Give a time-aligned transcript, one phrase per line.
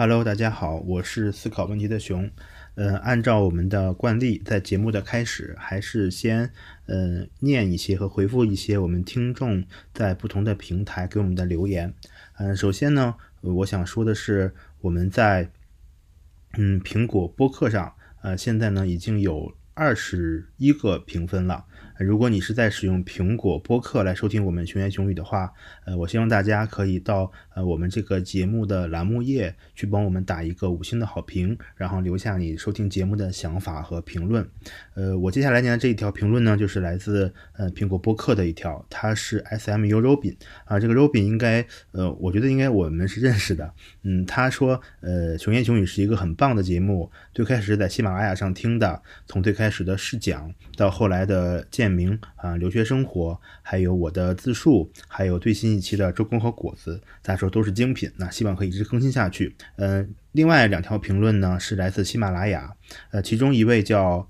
[0.00, 2.30] Hello，大家好，我是思考问题的熊。
[2.74, 6.50] 呃，按照我们的惯例，在节目的开始，还是先
[6.86, 11.92] 呃念一些和回复一些我们听众在不同的平台给我们的留言。
[12.38, 15.50] 嗯，首先呢，我想说的是，我们在
[16.54, 17.92] 嗯苹果播客上，
[18.22, 21.66] 呃，现在呢已经有二十一个评分了。
[22.00, 25.52] 如果你是在使用苹果播客来收听我们熊言熊语的话，
[25.84, 34.48] 呃，我希望大家可以到呃我们这个节目的栏目页去帮我们打一个五星的好评，然后留下你收听节目的想法和评论。
[34.94, 41.62] 呃，我接下来念的这一条评论呢，就是来自呃苹果播客的一条，它是 S M U Robin 啊，这个 Robin 应该
[41.92, 43.70] 呃，我觉得应该我们是认识的。
[44.04, 51.89] 嗯，他说呃熊言熊语是一个很棒的节目，最开始在喜马拉雅上听的，从最开始的试讲到后来的见。
[51.90, 59.54] 名啊，留学生活，还有我的自述，还有最新一期的周公和果子，大家说都是精品，那希望可以一直更新下去。
[59.76, 62.74] 嗯，另外两条评论呢是来自喜马拉雅，
[63.10, 64.28] 呃，其中一位叫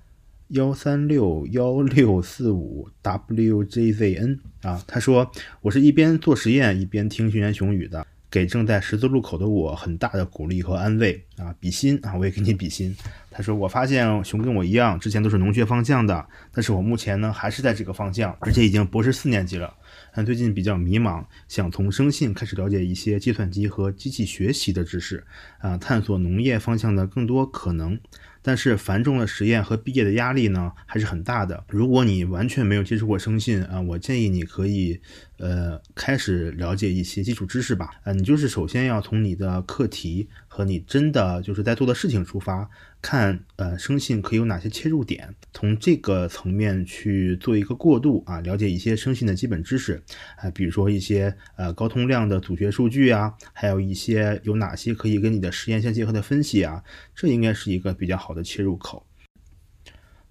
[0.49, 8.05] 幺三六幺六四五 wjzn 啊，他说我是一边做实验一边听熊言熊语的。
[8.31, 12.95] 给正在十字路口的我很大的鼓励和安慰啊，比心啊，我也给你比心。
[13.29, 19.73] 他说：“我发现熊跟我一样，之前都是农学方向的，但是我目前呢还是在这个方向，而且已经博士四年级了。
[20.13, 25.25] 但最近比较迷茫，想从生信开始了解一些计算机和机器学习的知识
[25.59, 27.99] 啊，探索农业方向的更多可能。”
[28.43, 31.63] 但是繁重的实验和毕业的压力呢，还是很大的。
[31.67, 34.99] 如果你完全没有接触过生信啊，我建议你可以，
[35.41, 37.89] 呃，开始了解一些基础知识吧。
[38.03, 42.69] 啊，你就是首先要从你的课题和你真的就是在做的事情出发。
[43.01, 45.33] 看，呃，声信可以有哪些切入点？
[45.51, 49.99] 从这个层面去做一个过渡啊，了解一些声信的基本知识
[50.37, 56.83] 啊，比如说一些呃高通量的组学数据啊，还有一些有哪些可以跟你的实验相结合的分析啊，
[57.15, 59.07] 这应该是一个比较好的切入口。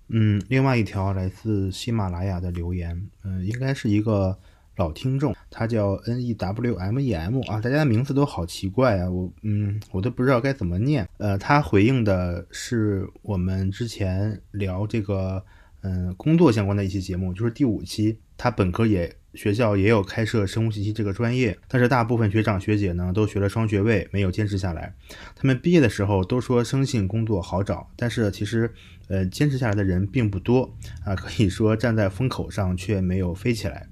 [0.06, 4.38] 嗯，另外一条来自喜马拉雅的留言，嗯，应该是一个。
[4.80, 11.06] 老听众，他叫 N E W M E M 啊，大家的名字都好奇怪啊，我嗯，我都不知道该怎么念。
[11.18, 15.44] 呃，他回应的是我们之前聊这个
[15.82, 18.18] 嗯工作相关的一期节目，就是第五期。
[18.38, 24.94] 他本科也学校也有开设生物信息这个专业，但是大部分学长学姐呢都学了双学位，没有坚持下来。
[25.36, 28.72] 他们毕业的时候都说生信工作好找，但是其实
[29.08, 30.74] 呃坚持下来的人并不多
[31.04, 33.86] 啊，可以说站在风口上却没有飞起来。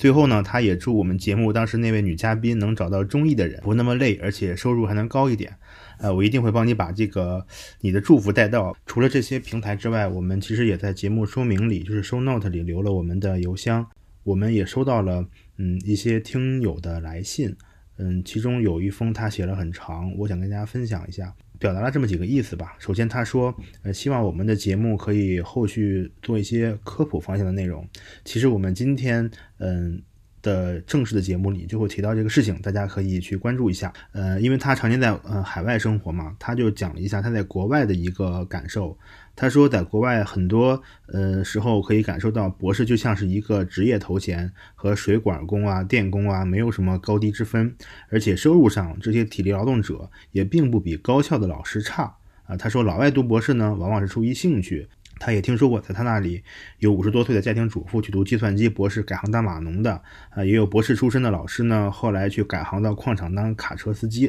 [0.00, 5.54] 最后呢，他也祝我们节目当时那位女嘉宾能找到中意的人，不那么累，而且收入还能高一点。
[5.98, 7.46] 呃，我一定会帮你把这个
[7.82, 8.74] 你的祝福带到。
[8.86, 13.86] 除了这些平台之外，我们其实也在节目说明里，就是 show note 里留了我们的邮箱。
[14.24, 15.22] 我们也收到了
[15.58, 17.54] 嗯一些听友的来信，
[17.98, 21.30] 嗯，其中有一封他写了很长，我想跟大家分享一下。
[21.60, 22.74] 表达了这么几个意思吧。
[22.80, 27.86] 首先，他说，呃，希望我们的节目可以后续做一些科普方向的内容。
[28.24, 30.02] 其实我们今天，嗯
[30.42, 33.92] 的正式的节目里就会提到这个事情，大家可以去关注一下。
[34.12, 38.96] 呃，因为他常年在呃海外生活嘛，他就讲了一下他在国外的一个感受。
[39.40, 47.74] 他说，在国外很多呃时候可以感受到，博士就像是一个职业头衔，和水管工啊、电工啊没有什么高低之分，
[48.10, 52.14] 而且收入上这些体力劳动者也并不比高校的老师差
[52.44, 52.54] 啊。
[52.54, 54.86] 他说，老外读博士呢，往往是出于兴趣。
[55.18, 56.42] 他也听说过，在他那里
[56.78, 64.28] 有五十多岁的家庭主妇去读计算机博士，改行当码农的啊，也有博士出身的老师呢，后来去改行到矿场当卡车司机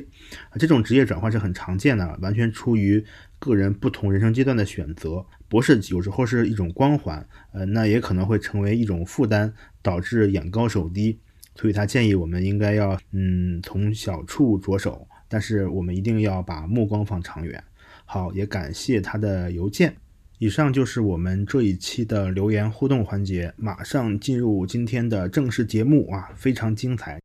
[0.50, 0.56] 啊。
[0.58, 3.04] 这种职业转换是很常见的，完全出于。
[3.42, 11.20] 个人不同人生阶段的选择，博士有时候是一种光环，呃，那也可能会成为一种负担，导致眼高手低。
[11.56, 17.62] 所以他建议我们应该要，嗯，从小处着手，但是我们一定要把目光放长远。
[18.06, 19.96] 好，也感谢他的邮件。
[20.38, 27.20] 以上就是我们这一期的留言互动环节，马上进入今天的正式节目啊，非常精彩。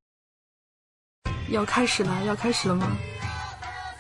[1.51, 2.97] 要开始了，要开始了吗？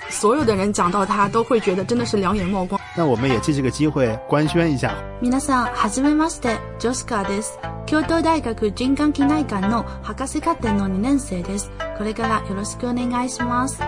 [0.09, 2.79] 所有的人讲到他都会觉得真的是两眼冒光。
[2.95, 4.91] 那我们也借这个機会官宣一下。
[5.21, 7.57] 皆さん、はじめまして、ジョスカです。
[7.85, 11.71] 京都大学循環器内科の博士課程の2年生です。
[11.97, 13.81] これからよろしくお願いします。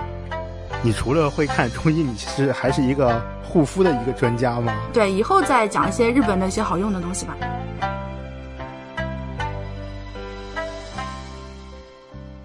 [0.82, 4.74] 你除了会看中医，你其实还是一个护肤的一个专家吗？
[4.94, 7.36] 对，以后再讲一些日本的一些好用的东西吧。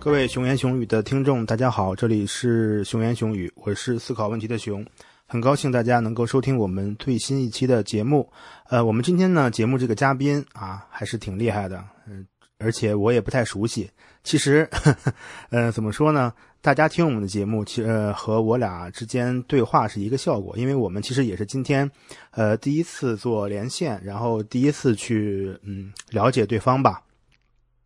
[0.04, 4.86] 各位熊言熊语的听众，大家好，这里是熊言熊语，我是思考问题的熊，
[5.26, 8.30] 很高兴大家能够收听我们最新一期的节目。
[8.68, 12.28] 呃，我们今天呢，节目这个嘉宾啊，还是挺厉害的，嗯，
[12.60, 13.90] 而且我也不太熟悉。
[14.26, 15.14] 其实，呵 呵
[15.52, 16.34] 呃，怎么说呢？
[16.60, 21.90] 大家听我们的节目，其实、和我俩之间对话是一个效果，因为我们其实也是今天，
[22.32, 27.02] 呃，第一次做连线，然后第一次去嗯了解对方吧。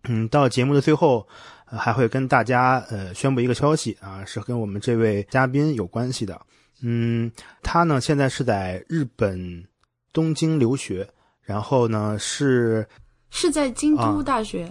[0.09, 1.27] 嗯，到节目的最后，
[1.66, 6.40] 呃、还会跟大家呃宣布一个消息啊，是跟我们这位嘉宾有关系的。
[6.82, 7.30] 嗯，
[7.62, 9.64] 他呢现在是在日本
[10.12, 11.08] 东京留学，
[11.42, 12.86] 然后呢是
[13.30, 14.68] 是在京啊都大学，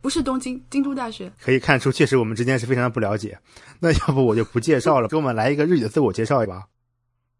[0.00, 1.30] 不是东京，京都大学。
[1.42, 3.38] 可以看出，确实我们之间是非常的不了解。
[3.80, 6.68] 那要不我就不介绍了，给我们来一个日语的自我介绍吧。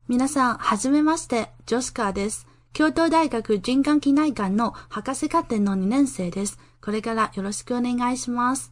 [0.09, 2.47] 皆さん、はじめまして、ジョスカーです。
[2.73, 6.59] 京都大学人間機内館の博士課程の2年生です。
[6.83, 8.71] これからよろしくお願いします。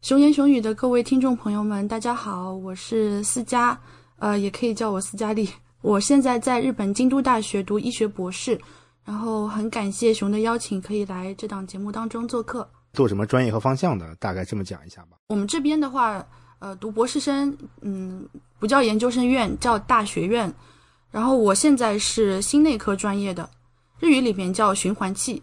[0.00, 3.78] 熊言熊语的各位听众朋友们，大家好，我是思佳，
[4.18, 5.48] 呃，也可以叫我斯嘉丽。
[5.80, 8.60] 我现在在日本京都大学读医学博士，
[9.04, 12.68] 然后很感谢熊的邀请，可以来这档节目当中做客。
[12.92, 15.18] 做什么专业和方向的，大概这么讲一下吧。
[15.28, 16.24] 我们这边的话，
[16.58, 18.26] 呃，读博士生，嗯，
[18.58, 20.52] 不叫研究生院，叫大学院。
[21.10, 23.48] 然后我现在是心内科专业的，
[23.98, 25.42] 日语里面叫循环器。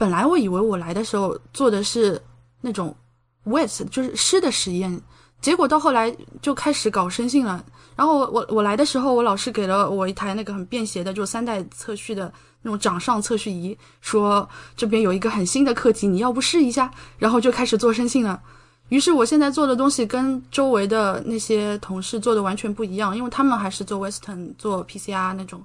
[0.00, 2.18] 本来我以为我来的时候做的是
[2.62, 2.96] 那种
[3.44, 4.98] wet，就是湿的实验，
[5.42, 6.10] 结果到后来
[6.40, 7.62] 就开始搞生性了。
[7.94, 12.32] 然后我我我来的时候，我老师给了我一台那个很便携的，就三代测序的
[12.62, 16.90] 那种掌上测序仪，说这边有一个很新的课题，你要不试一下？
[17.18, 18.40] 然后就开始做生性了。
[18.88, 25.62] 于是我现在做的东西跟周围的那些同事做的完全不一样，因为他们还是做 Western、做 PCR 那种，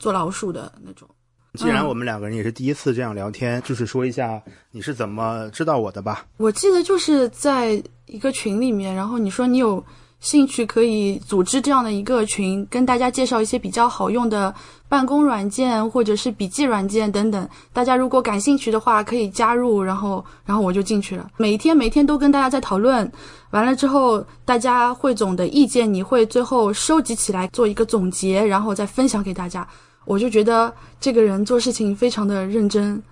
[0.00, 1.08] 做老鼠的那种。
[1.58, 6.24] 既然我们两个人也是第一次这样聊天，就是说一下你是怎么知道我的吧。
[6.38, 9.84] 我记得就是在一个群里面，然后你说你有
[10.18, 14.54] 兴趣可以组织这样的一个群，跟大家介绍一些比较好用的
[14.88, 17.46] 办公软件或者是笔记软件等等。
[17.70, 21.30] 大家如果感兴趣的话，可以加入，然后然后我就进去了。
[21.36, 23.12] 每一天每天都跟大家在讨论，
[23.50, 29.68] 完了之后大家汇总的意见，你会最后收集起来做一个总结，然后再分享给大家。
[30.04, 33.02] 我就觉得这个人做事情非常的认真，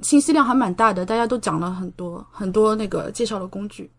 [0.00, 3.90] 信息量还蛮大的，大家都讲了很多很多那个介绍的工具。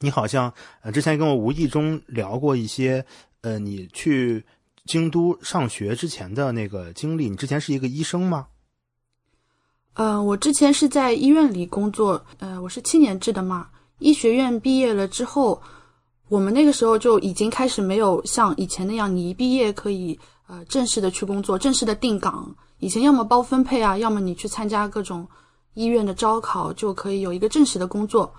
[0.00, 3.04] 你好像呃之前跟我无意中聊过一些
[3.42, 4.44] 呃你去
[4.86, 7.28] 京都上学之前的那个经历。
[7.28, 8.46] 你之前是一个医生吗？
[9.94, 13.68] 呃，我之前是在医院里工作，呃，我是七年制的嘛。
[13.98, 15.60] 医学院毕业了之后，
[16.28, 20.18] 我们那个时候就已经开始没有像以前那样，你一毕业可以
[20.50, 22.52] 呃正式的去工作，正式的定岗。
[22.78, 25.24] 以前要么包分配啊，要么你去参加各种
[25.74, 28.34] 医院的招考，就可以有一个正式的工作。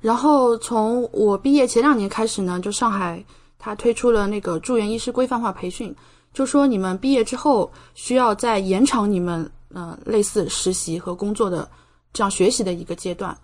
[0.00, 3.24] 然后从我毕业前两年开始呢，就上海
[3.58, 5.94] 它推出了那个住院医师规范化培训，
[6.32, 11.70] 就说你们毕业之后需要再延长你们呃类似实习和工作的
[12.12, 13.36] 这样学习的一个阶段。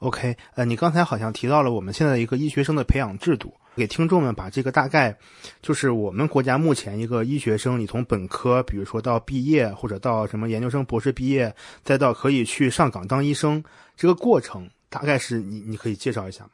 [0.00, 5.16] OK，呃，你刚才好像提到了我们现在一个医学生的培养制度，给听众们把这个大概
[5.62, 13.64] 就是我们国家目前一个医学生，你从本科，比如说到毕业，或者到什么研究生、博士毕业，再到可以去上岗当医生，
[13.96, 16.50] 这个过程大概是你你可以介绍一下吗？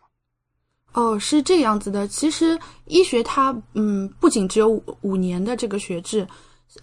[0.93, 2.07] 哦，是这样子的。
[2.07, 6.25] 其实医学它嗯不仅只有五年的这个学制，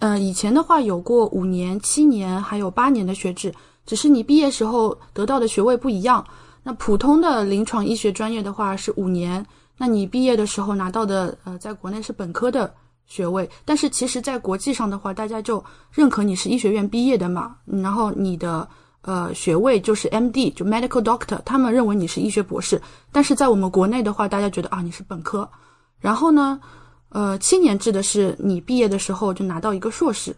[0.00, 3.54] 呃，以前的话有过五年、七年还有八年的学制，
[3.86, 6.22] 只是你毕业时候得到的学位不一样。
[6.62, 9.44] 那普通的临床医学专业的话是五年，
[9.78, 12.72] 那你毕业的时候拿到的呃，在国内是本科的
[13.06, 18.68] 学位，但是其实在国际上的话，大家就认可你是医学院毕业的嘛，然后你的
[19.02, 25.48] 呃学位就是 MD，就 Medical Doctor，他们认为你是医学博士，但是在我们国内的话，大家觉得啊你是本科，
[25.98, 26.60] 然后呢，
[27.08, 30.34] 呃七年制的是你毕业的时候就拿到一个硕士。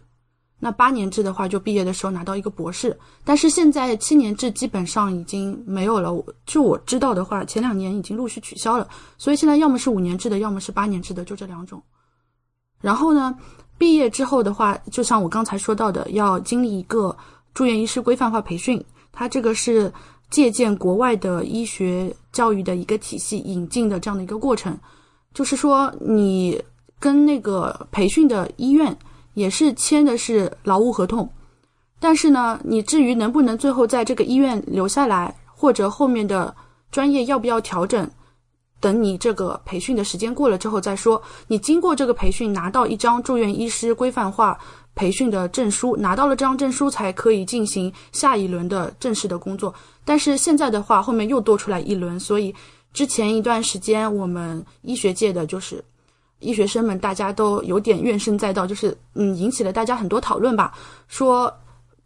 [0.65, 6.11] 那八年制的话，就毕业的时候拿到一个博士，但是现在七年制基本上已经没有了。
[6.11, 11.79] 我就我知道的话，前两年已经陆续取消了，所以现在要么是五年制的，要么是八年制的，就这两种。
[12.81, 13.37] 然后呢，
[13.77, 17.15] 毕业之后的话，就像我刚才说到的，要经历一个
[17.53, 19.93] 住院医师规范化培训，它这个是
[20.31, 24.75] 借鉴国外的医学教育的一个体系引进的这样的一个过程，
[25.31, 26.59] 就是说你
[26.99, 28.97] 跟那个培训的医院。
[29.35, 31.29] 也是签的是劳务合同，
[31.99, 36.55] 但是呢，你至于能不能最后在这个医院留下来，或者后面的
[36.89, 38.09] 专业要不要调整，
[38.79, 41.21] 等你这个培训的时间过了之后再说。
[41.47, 44.57] 你经过这个培训，拿到一张住院医师规范化
[44.95, 49.73] 培训的证书，拿到了这张证书才可以进行下一轮的正式的工作。
[50.05, 52.55] 但是现在的话，后面又多出来一轮，所以
[52.93, 55.83] 之前一段时间我们医学界的就是。
[56.45, 60.71] 医学生们大家都有点怨声载道，就是嗯，引起了大家很多讨论吧。
[61.07, 61.51] 说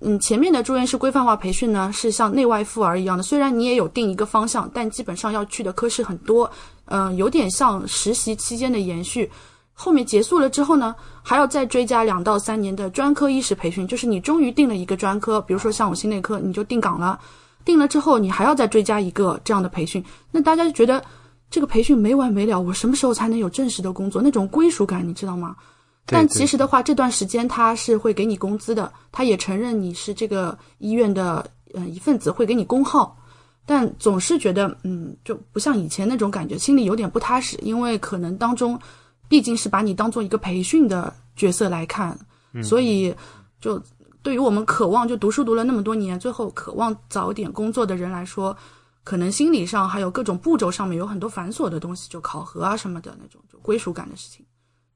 [0.01, 6.49] 嗯，前面的住院师规范化培训呢，是像内外妇儿一样的，虽然你也有定一个方向，但基本上要去的科室很多，
[6.85, 9.29] 嗯，有点像实习期间的延续。
[9.73, 17.19] 后面结束了之后呢，还要再追加两到三年的专科医师培训，就是你终于定了一个专科，比如说像我心内科，你就定岗了，
[17.65, 21.03] 定了之后你还要再追加一个这样的培训，那大家就觉得
[21.49, 24.21] 这个培训没完没了，我什么时候才能有正式的工作？
[24.21, 25.55] 那种归属感，你知道吗？
[26.05, 33.15] 但其实的话，这段时间他是会给你工资的，他也承认你是这个医院的呃一份子，会给你工号。
[33.65, 38.79] 但总是觉得，嗯，就不像以前那种感觉，心里有点不踏实，因为可能当中
[39.27, 42.17] 毕竟是把你当做一个培训的角色来看，
[42.63, 43.13] 所以
[43.61, 43.79] 就
[44.23, 48.57] 对于我们渴望就读书读了那么多年，最后渴望早点工作的人来说，
[49.03, 54.45] 可能心理上还有各种步骤上面有很多繁琐的东西，就考核啊什么的那种，就归属感的事情。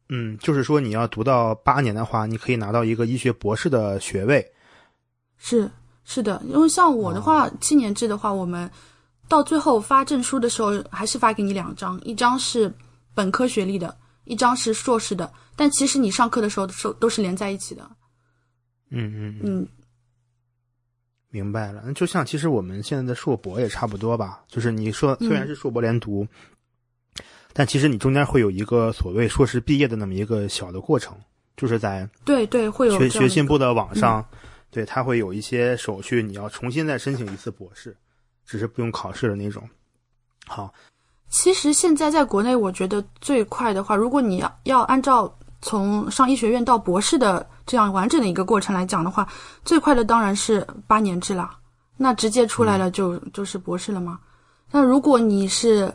[0.10, 4.46] 嗯，就是说你要读到八年的话，你可以拿到一个医学博士的学位。
[5.38, 5.70] 是
[6.04, 8.70] 是的，因为像我的话，七年制的话，我们
[9.28, 12.72] 到最后发证书的时候，还是发给你两张，一张是
[13.16, 15.32] 本科学历的，一张是硕士的。
[15.56, 17.90] 但其实你上课的时候，都都是连在一起的。
[18.90, 19.68] 嗯嗯嗯，
[21.34, 21.82] 明白了。
[21.84, 26.26] 那就像其实我们现在的硕博也差不多吧，就是你说虽然是硕博连读。
[27.56, 31.16] 但其实你中间会有一个所谓硕士毕业的那么一个小的过程，
[31.56, 34.26] 就是在对对会有学学信部的网上，
[34.72, 37.96] 对它会有一些手续，你要重新再申请一次博士，
[38.44, 39.62] 只是不用考试的那种。
[40.48, 40.74] 好，
[41.30, 45.32] 其实现在在国内，我觉得最快的话，如果你要要按照
[45.64, 49.28] 从上医学院到博士的这样完整的一个过程来讲的话，
[49.66, 51.50] 最快的当然是八年制了，
[51.98, 54.20] 那直接出来了就就是博士了吗？
[54.70, 55.92] 那如果你是。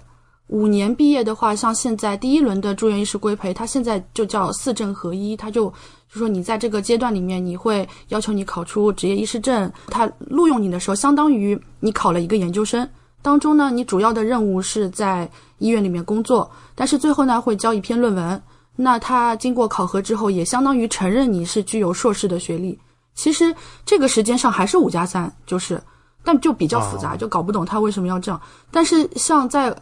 [0.50, 5.68] 五年毕业的话，像现在第一轮的住院医师规培，它现在就叫四证合一，它就
[6.10, 12.88] 就说你在这个阶段里面，你会要求你考出执业医师证，他录用你的时候，相当于你考了一个研究生。
[13.20, 18.42] 当中呢，你主要的任务是在医院里面工作，但是最后呢会交一篇论文。
[18.80, 22.78] 那他经过考核之后，也相当于承认你是具有硕士的学历。
[23.16, 23.52] 其实
[23.84, 25.82] 这个时间上还是五加三，就是，
[26.22, 28.40] 但就比较复杂，就搞不懂他为什么要这样。
[28.70, 29.74] 但是像在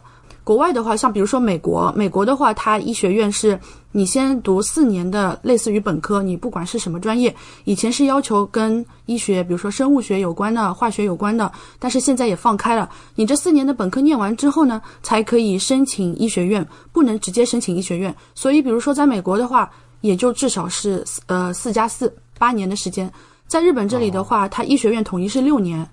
[0.47, 3.59] 国外的话，像比如说美国，美国的话，它医学院是
[3.91, 7.35] 你先读四年的，类似于本科，你不管是什么专业，
[7.65, 18.15] 以前是要求跟医学，比如说生物学有关的、化学有关的，但是现在也放开了，你这四年的本科念完之后呢，才可以申请医学院，不能直接申请医学院。
[18.33, 23.11] 所以，比如说在美国的话，也就至少是呃四加四八年的时间，
[23.47, 25.85] 在日本这里的话，它医学院统一是六年。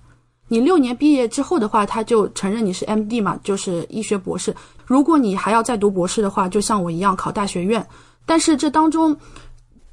[0.48, 3.20] 你六年毕业之后的话，他就承认你是 M.D.
[3.20, 4.54] 嘛，就是医学博士。
[4.84, 7.84] 如果你还要再读博士的话，就像我一样考大学院。
[8.26, 9.16] 但是这当中，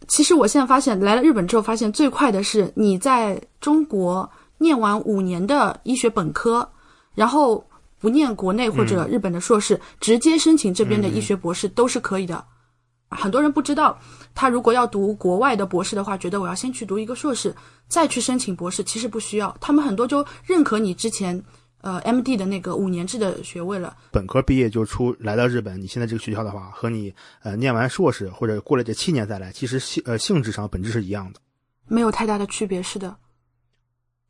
[0.08, 6.70] 其实我现在发现来了日本之后，发现最快的是你在中国念完五年的医学本科，
[7.16, 7.66] 然后
[8.00, 12.44] 不念国内或者日本的硕士，直接申请这边的医学博士都是可以的。
[13.12, 14.00] 很多人不知道，
[14.34, 17.54] 他如果要读国外的博士的话，觉得我要先去读一个硕士，
[17.88, 19.56] 再去申请博士，其实不需要。
[19.60, 21.44] 他们很多就认可你之前，
[21.82, 22.38] 呃，M.D.
[22.38, 23.96] 的那个五年制的学位了。
[24.12, 27.14] 本科毕业就出来到日本，你现在这个学校的话，和你
[27.44, 31.40] 呃念完硕士或者过了这七年再来，其实性呃性质上本质是一样的，
[31.88, 32.82] 没有太大的区别。
[32.82, 33.14] 是的。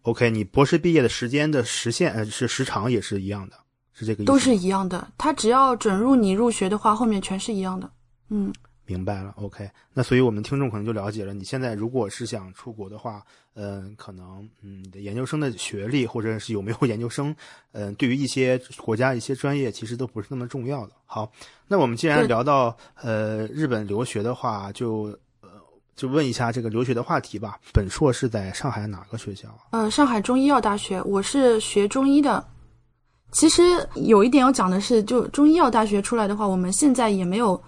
[0.01, 3.55] OK，你博士毕业的时间的时限呃是时长也是一样的，
[3.93, 4.31] 是这个意思。
[4.31, 7.87] 都是一样的，他只要准入你入学的话，后面全是一样的。
[8.29, 8.51] 嗯。
[8.91, 11.33] 明白了，OK，那所以我们听众可能就了解了。
[11.33, 17.33] 你现在如果是想出国的话，嗯，可能嗯，你的研究生的学历或者是有没有研究生，
[17.71, 20.91] 嗯，对于一些国家一些专业其实都不是那么重要的。
[21.05, 21.31] 好，
[21.69, 25.49] 那我们既然聊到呃日本留学的话，就呃
[25.95, 27.57] 就问一下这个留学的话题吧。
[27.71, 29.47] 本硕是在上海哪个学校？
[29.71, 32.45] 呃，上海中医药大学，我是学中医的。
[33.31, 33.63] 其实
[33.95, 37.61] 有一点要讲的是，就中医药大学出来的话，我们现在也没有。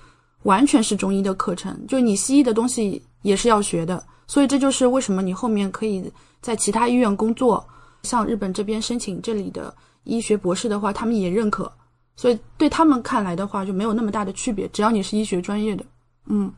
[0.44, 7.66] 完全是中医的课程，就你西医的东西也是要学的，所以这就是为什么你后面可以在其他医院工作，
[8.04, 9.74] 像日本这边申请这里的
[10.04, 11.72] 医学博士的话，他们也认可，
[12.16, 15.86] 所以对他们看来的话就没有那么大的区别，只要你是医学专业的，
[16.28, 16.52] 嗯。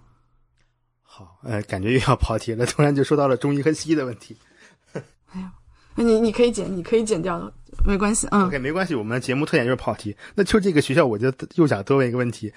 [1.01, 4.35] 好，呃，感觉又要跑题了，突然就说到了中医和西医的问题。
[5.31, 5.51] 哎呀，
[5.95, 7.53] 你你可以剪，你可以剪掉的，
[7.85, 8.47] 没关系，嗯。
[8.47, 10.13] OK，没关系，我们的节目特点就是跑题。
[10.33, 12.51] 那就这个学校，我就又想多问一个问题。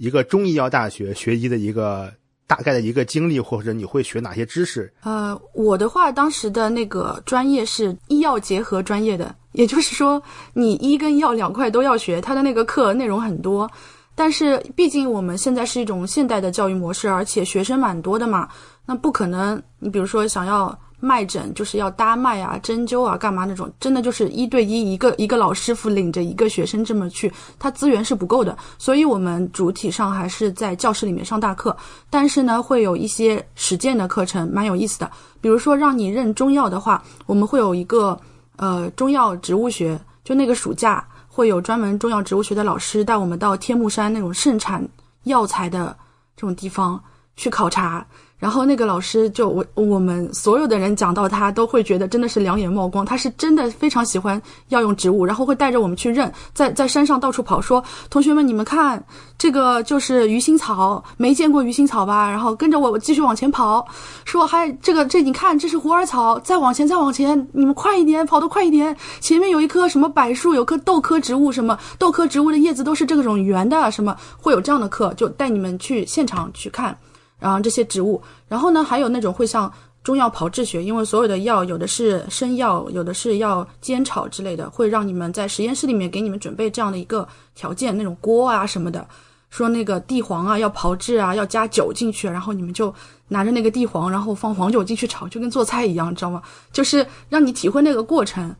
[0.00, 2.10] 一个中医药大学学医的一个
[2.46, 4.90] 大概的一个经历，或者你会学哪些知识？
[5.02, 10.20] 呃，我的话，当时的那个专业是医药结合专业的，也就是说，
[10.54, 12.18] 你医跟药两块都要学。
[12.18, 13.70] 它的那个课内容很多，
[14.14, 18.48] 但是毕竟我们现在是一种现代的教育模式，而且学生蛮多的嘛，
[18.86, 19.62] 那不可能。
[19.78, 31.76] 你比如说想要脉诊，就是要搭脉啊、针灸啊、干嘛那种，真的就是一对一，一个一个老师傅领着一个学生这么去，他资源是不够的，所以我们主体上还是在教室里面上大课，
[32.10, 35.10] 但是呢，会有一些实践的课程，蛮有意思的。
[35.40, 38.18] 比如说让你认中药的话，我们会有一个
[38.56, 44.86] 呃中药植物学，就那个暑假会有专门中药植物学的老师带我们到天目山那种盛产
[45.24, 45.96] 药材的
[46.36, 47.02] 这种地方
[47.36, 48.06] 去考察。
[48.40, 59.00] 然后那个老师就我我们所有的人讲到他都会觉得真的是两眼冒光，他是真的非常喜欢药用植物，然后会带着我们去认，在在山上到处跑，说同学们你们看
[59.36, 62.30] 这个就是鱼腥草，没见过鱼腥草吧？
[62.30, 63.86] 然后跟着我继续往前跑，
[64.24, 76.96] 说还这个这你看这是虎耳草，再往前再往前，你们快一点，跑得快一点，前面有一棵什么柏树，有棵豆科植物，什么豆科植物的叶子都是这种圆的，什么会有这样的课，就带你们去现场去看。
[77.40, 79.72] 然后这些植物，然后呢，还有那种会像
[80.04, 89.06] 中药炮制学，因为所有的药有的是生药，有的是要煎炒之类的，会让你们在实验室里面给你们准备这样的一个条件，那种锅啊什么的，
[89.50, 92.94] 说那个地黄啊要炮制啊，要加酒进去，然后你们就
[93.28, 96.42] 拿着那个地黄，然后放黄酒进去炒，就跟做菜一样，知道吗？
[96.72, 98.54] 就是让你体会那个过程。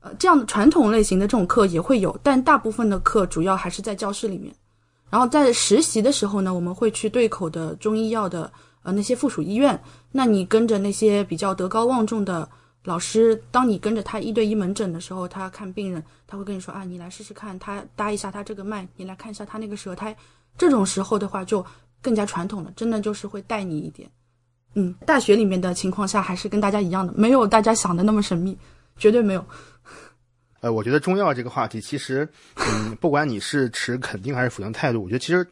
[0.00, 4.54] 呃，这样的传统类型的这种课也会有，但大部分的课主要还是在教室里面。
[5.14, 8.52] 然后在实习的时候呢，我们会去对口的中医药的
[8.82, 9.80] 呃那些附属医院。
[10.10, 12.48] 那你跟着那些比较德高望重的
[12.82, 20.16] 老师，当你跟着他一对一门诊的时候，他看病人，他会跟你说啊，你来试试看，他搭一下他这个脉，你来看一下他那个舌苔。
[20.58, 21.64] 这种时候的话，就
[22.02, 24.10] 更加传统了，真的就是会带你一点。
[24.74, 28.58] 嗯，大学里面的情况下还是跟大家一样的，没有大家想的那么神秘，
[28.96, 29.46] 绝对没有。
[30.64, 35.46] 呃，我觉得中药这个话题，其实，嗯，不管你是持肯定还是否定态度，我觉得其实，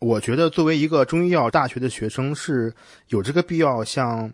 [0.00, 2.74] 我觉得作为一个中医药大学的学生，是
[3.10, 4.28] 有这个必要向，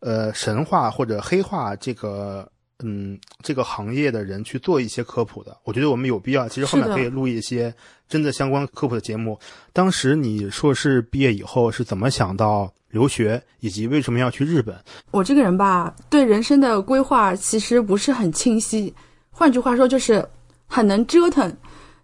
[0.00, 2.50] 呃，神话或者黑化这个，
[2.82, 5.56] 嗯，这个行业的人去做一些科普的。
[5.62, 7.72] 我觉得我们有必要，其实后面可以录一些
[8.08, 9.38] 真的相关科普的节目。
[9.72, 14.76] 当时你硕士毕业以后是怎么想到留学，以及为什么要去日本？
[15.12, 18.92] 我这个人吧，对人生的规划其实不是很清晰。
[19.36, 20.24] 换句话说，就是
[20.66, 21.52] 很能折腾，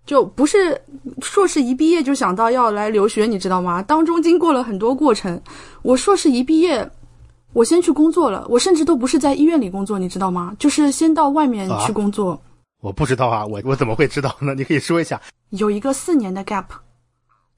[0.04, 0.78] 就不是
[1.22, 3.80] 硕士一毕业就想到要来留学，你知道吗？
[3.80, 5.40] 当中经过了很多过程。
[5.82, 6.90] 我硕士一毕业，
[7.52, 10.54] 我先去工作了，我甚至都不是在医院里工作，你知道吗？
[10.58, 12.40] 就是先到外面去工作。
[12.80, 14.52] 我不知道啊，我我怎么会知道呢？
[14.58, 15.20] 你可以说一下。
[15.50, 16.64] 有一个四年的 gap，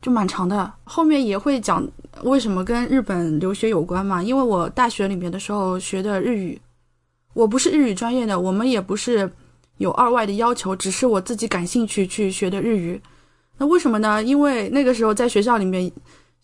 [0.03, 0.71] 就蛮长的。
[0.85, 1.83] 后面也会讲
[2.25, 4.23] 为什么跟日本留学有关嘛？
[4.23, 6.61] 因为我大学里面的时候学的日语，
[7.33, 9.33] 我不是日语专业的，我们也不是。
[9.83, 12.99] 有二外的要求，只是我自己感兴趣去学的日语。
[13.59, 14.23] 那为什么呢？
[14.23, 15.91] 因为那个时候在学校里面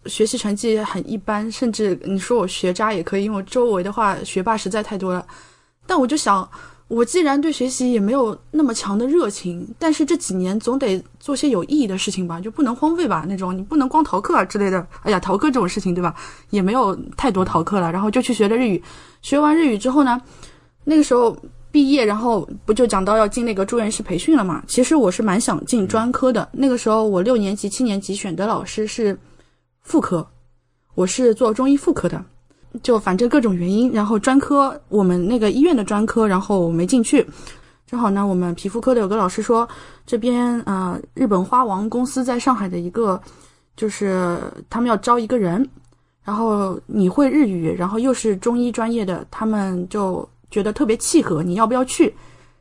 [0.07, 5.24] 学习成绩很一般，甚至你说我学渣也可以，因为周围的话学霸实在太多了。
[5.87, 6.48] 但我就想，
[6.88, 13.24] 我既然对学习也没有那么强的热情，但是这几年总得做些有意义的事情吧，就不能荒废吧？
[13.29, 14.87] 那种你不能光逃课啊之类的。
[15.03, 16.14] 哎呀，逃课这种事情，对吧？
[16.51, 18.83] 也没有太多逃课了，然后就去学了日语。
[19.22, 20.20] 学完日语之后呢，
[20.85, 21.37] 那个时候。
[21.79, 24.64] 毕业，然后不就讲到要进那个住院师培训了嘛？
[24.67, 26.49] 其实我是蛮想进专科的。
[26.51, 29.17] 那个时候我六年级、七年级选的老师是
[29.83, 30.27] 妇科，
[30.97, 32.21] 我是做中医妇科的。
[32.83, 37.25] 就反正各种原因，然后专科我们那个医院的专科，然后没进去。
[37.87, 39.69] 正好呢，我们皮肤科的有个老师说，
[40.05, 43.21] 这边啊，日本花王公司在上海的一个，
[43.77, 44.37] 就是
[44.69, 45.64] 他们要招一个人，
[46.25, 50.29] 然后你会日语，然后又是中医专业的，他们就。
[50.50, 52.14] 觉得特别契合，你要不要去？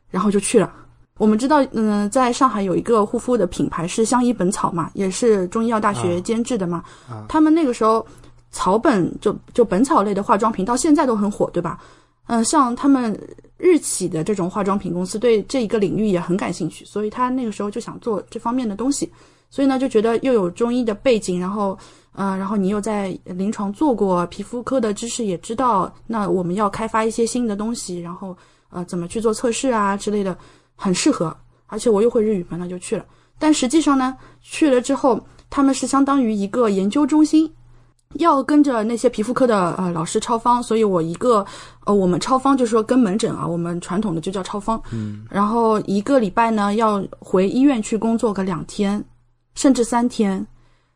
[0.10, 0.73] 然后就去了。
[1.17, 6.84] 我们知道，嗯，在上海有一个护肤的品牌是相宜本草嘛，也是中医药大学监制的嘛。
[7.28, 8.06] 他们那个时候
[8.52, 11.80] 草本就就本草类的化妆品到现在都很火，对吧？
[12.28, 13.19] 嗯，像他们
[13.58, 19.12] 日企的这种化妆品公司对这一个领域也很感兴趣，所以他那个时候就想做这方面的东西。
[19.50, 21.78] 所以呢，就觉得又有中医的背景，然后。
[22.20, 28.36] 嗯，然后你又在临床做过皮肤科的知识，也知道那我们要开发一些新的东西，然后
[28.70, 30.36] 呃怎么去做测试啊之类的，
[30.76, 31.36] 很适合。
[31.68, 33.06] 而且我又会日语嘛，那就去了。
[33.38, 37.48] 但实际上呢，去了之后，他们是相当于一个研究中心，
[38.16, 41.46] 要跟着那些皮肤科的呃老师抄方，所以我一个
[41.86, 44.82] 呃我们抄方就是说跟门诊啊，我们传统的就叫抄方。
[44.92, 45.24] 嗯。
[45.30, 49.04] 然后一个礼拜呢要回医院去工作个两天，
[49.54, 50.44] 甚至三天。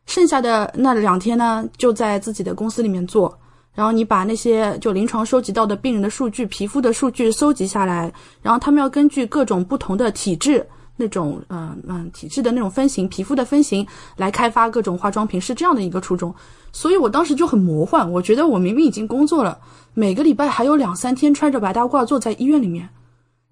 [0.06, 3.38] 剩下的那两天呢，就在自己的公司里面做。
[3.74, 8.12] 然后你把那些就临床收集到的病人的数据、皮肤的数据收集下来，
[8.42, 16.34] 然后他们要根据各种不同的体质，那种嗯嗯体质的那种分型、皮肤的分型来开发各种化妆品，是这样的一个初衷。
[16.70, 19.58] 所以我当时就很魔幻，我觉得我明明已经工作了，
[19.94, 22.86] 每个礼拜还有两三天穿着白大褂坐在医院里面，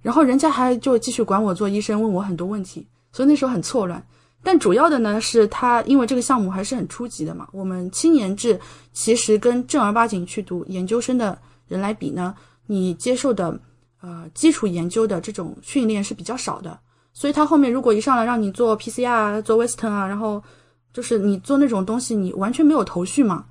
[0.03, 4.05] 然后人家还就继续管我做医生，问我很多问题，所以那时候很错乱。
[4.43, 8.59] 但主要的呢是他，因为这个项目还是很初级的嘛，我们青年制
[8.93, 12.35] 其实跟正儿八经去读研究生的人来比呢，
[12.67, 13.61] 你接受的
[14.01, 16.79] 呃基础研究的这种训练是比较少的，
[17.13, 20.43] 所以他后面如果一上来让你做 PCR、做 Western 啊，然后
[20.93, 23.45] 就是你做那种东西，你完全没有头绪嘛，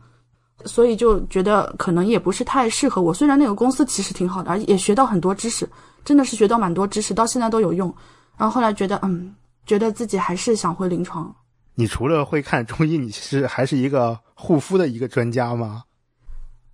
[0.66, 3.14] 所以就觉得可能也不是太适合我。
[3.14, 5.70] 虽然那个公司其实挺好的，而也学到很多知识，
[6.04, 7.94] 真的是学到蛮多知识，到现在都有用。
[8.36, 9.36] 然后后来觉得嗯。
[9.66, 11.34] 觉得自己还是想回临床。
[11.76, 15.84] 你除了会看中医，你是还是一个护肤的一个专家吗？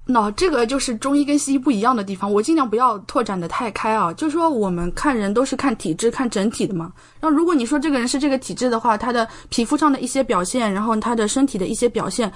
[0.08, 2.32] 那这个就是中医跟西医不一样的地方。
[2.32, 6.94] 我尽量不要拓展的太开啊，就是说我们看人都是看体质、看整体的嘛。
[7.20, 12.32] 然后如果你说这个人是这个体质的话，他的皮肤上的一些表现，然后他的身体的一些表现，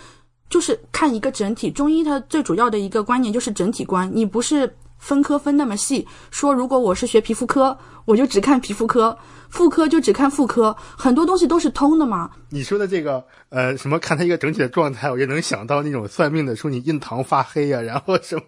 [0.50, 1.70] 就是看一个整体。
[1.70, 6.08] 中医它最主要的一个观念就是整体观，你不是分科分那么细。
[6.32, 9.16] 说如果我是学皮肤科，我就只看皮肤科。
[9.50, 12.30] 妇科就只看妇科，很多东西都是通的嘛。
[12.50, 18.42] 你说的这个，呃，什么看他一个整体的状态，我也能想到那种算命的说你印堂发黑呀， 然后什么。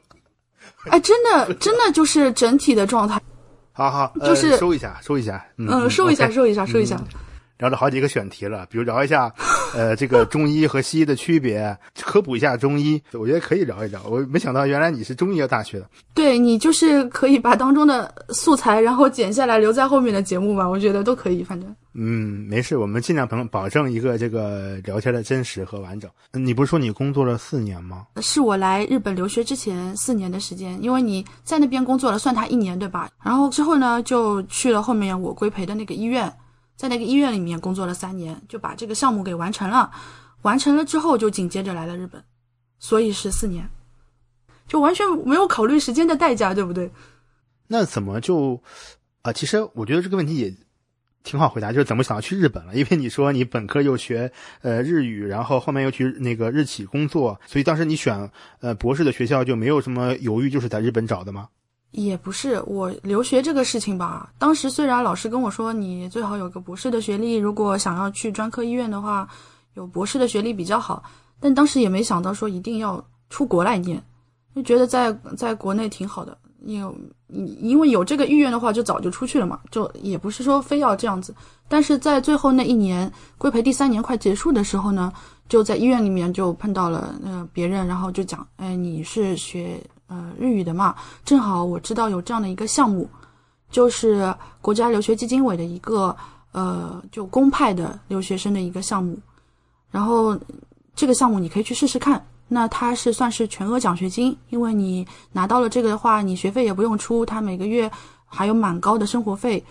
[0.85, 3.19] 哎，真的，真的就是整体的状态。
[3.73, 6.99] 好好，就是收一下，收一下，嗯，收一下，收一下，收一下。
[7.61, 9.31] 聊了好几个选题了，比如聊一下，
[9.75, 14.01] 呃，这个中医和西医的区别，科普一下中医，我觉得可以聊一聊。
[14.05, 21.73] 我没想到原来你是中医大学的，对你就是可以把当中的素材然后剪下来留在后面的节目吧，我觉得都可以，反正。
[21.93, 26.09] 嗯，没事，我们尽量保保证一个这个聊天的真实和完整。
[26.31, 28.07] 你不是说你工作了四年吗？
[28.23, 33.07] 是我来日本留学之前四年的时间，因为你在那边工作了，算他一年对吧？
[33.23, 36.31] 然后之后呢，就去了后面我规培的那个医院。
[36.81, 39.91] 在那个医院里面工作了三年，就把这个项目给完成了。
[40.41, 42.23] 完成了之后，就紧接着来了日本，
[42.79, 43.69] 所以是四年，
[44.67, 46.91] 就完全没有考虑时间的代价，对不对？
[47.67, 48.59] 那怎么就
[49.21, 49.31] 啊？
[49.31, 50.51] 其实我觉得这个问题也
[51.23, 52.73] 挺好回答，就是怎么想要去日本了？
[52.73, 54.31] 因为你说你本科又学
[54.63, 61.47] 呃日语，然后后面又去那个日企工作，所以当时你选呃博士的学校就没有什么犹豫，就是在日本找的吗？
[61.91, 64.31] 也不是我留学这个事情吧。
[64.37, 69.27] 当时虽然老师跟我说，你最好有个博士的学历，如果想要去专科医院的话，
[69.73, 71.03] 有博士的学历比较好。
[71.39, 74.01] 但当时也没想到说一定要出国来念，
[74.55, 76.37] 就觉得在在国内挺好的。
[76.63, 76.95] 因为
[77.59, 81.33] 因为有这个意愿的话，就早就出去了嘛，就也不是说非要这样子。
[81.67, 85.11] 但是在最后那一年规培第三年快结束的时候呢，
[85.49, 89.83] 就在医院里面就碰到了呃别人，然后就讲，哎，你是学。
[90.11, 90.93] 呃，日语的嘛，
[91.23, 93.09] 正好我知道有这样的一个项目，
[93.69, 96.13] 就是国家留学基金委的一个
[96.51, 99.17] 呃，就公派的留学生的一个项目。
[99.89, 100.37] 然后
[100.93, 102.21] 这个项目你可以去试试看。
[102.53, 107.89] 那它是算是全额奖学金，因为你拿到了这个的话，你学费也不用出，它每个月
[108.25, 109.63] 还有蛮高的生活费，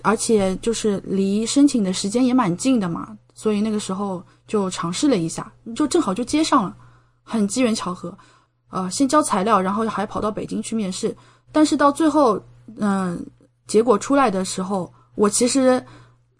[0.00, 6.74] 而且就是离申请的时间也蛮近的嘛，所以那个时候就尝试了一下，就正好就接上了，
[7.22, 8.16] 很机缘巧合。
[8.70, 11.16] 呃，先交材料，然后还跑到北京去面试，
[11.52, 12.42] 但是到最后，
[12.78, 13.24] 嗯，
[13.66, 15.84] 结果出来的时候，我其实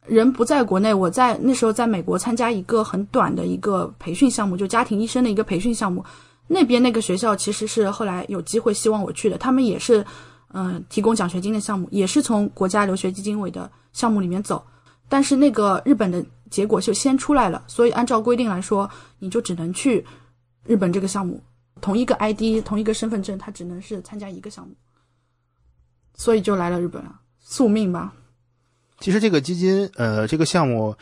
[0.04, 6.04] 人不在国内，我在那时候在美国参加一个很短的一个培训项目，就家庭医生的一个培训项目。
[6.46, 10.04] 那边那个学校其实是后来有机会希望我去的，他们也是，
[10.52, 14.62] 嗯，提供奖学金的项目，也是从国家留学基金委的项目里面走，
[15.08, 18.88] 但是那个日本的结果就先出来了，所以按照规定来说，
[19.20, 20.04] 你就只能去
[20.66, 21.40] 日本这个项目。
[21.80, 24.74] 同一个 ID，同一个身份证，他只能是参加一个项目，
[26.14, 28.14] 所以就来了日本了，宿命吧。
[29.00, 30.96] 其实这个基金，呃，这个项目，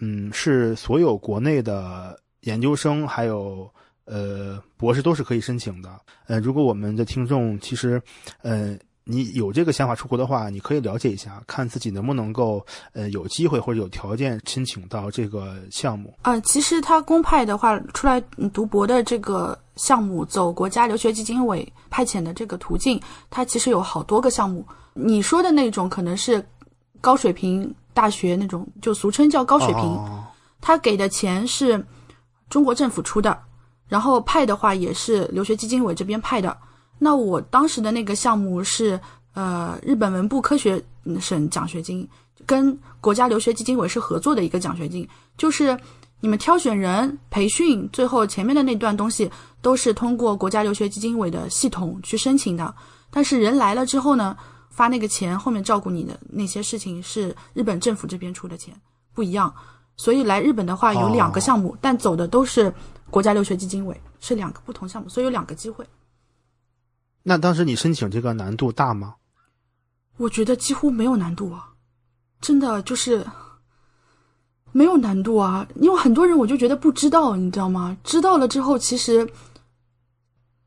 [0.00, 3.72] 嗯，是所有国内的研究生还有
[4.04, 6.00] 呃博士都是可以申请的。
[6.26, 8.02] 呃，如果我们的听众其实，
[8.42, 8.78] 呃。
[9.08, 16.40] 你有这个想法出国的话，你可以了解一下，看自己能不能够，呃，有机会或者有条件申请到这个项目啊。
[16.40, 18.20] 其实他公派的话，出来
[18.52, 24.66] 读博的这个项目，走国家留学基金委派遣的这个途径，它其实有好多个项目。
[24.92, 26.44] 你说的那种可能是
[27.00, 30.04] 高水平大学那种，就俗称叫高水平，
[30.60, 31.80] 他给的钱是
[32.50, 33.38] 中国政府出的，
[33.86, 36.58] 然后派的话也是留学基金委这边派的。
[36.98, 38.98] 那我当时的那个项目是，
[39.34, 40.82] 呃，日本文部科学
[41.20, 42.08] 省奖学金，
[42.44, 45.06] 跟国家留学基金委是合作的一个奖学金，
[45.36, 45.78] 就是
[46.20, 49.30] 你们挑选人、培训，最后前面的那段东西
[49.60, 52.74] 都是通过国家留学基金委的系统去申请的。
[53.10, 54.36] 但是人来了之后呢，
[54.70, 58.74] 发那个钱，后面照顾你的那些事情是日本政府这边出的钱，
[59.12, 59.52] 不一样。
[59.98, 62.72] 所以来日本的话有两个项目，但走的都是
[63.10, 65.86] 国家留学基金委，是两个不同项目，所以有两个机会。
[67.28, 69.16] 那当时你申请这个难度大吗？
[70.16, 71.70] 我觉得几乎没有难度啊，
[72.40, 73.26] 真的就是
[74.70, 75.66] 没有难度啊。
[75.74, 77.96] 因为很多人我就觉得不知道，你知道吗？
[78.04, 79.28] 知道了之后，其实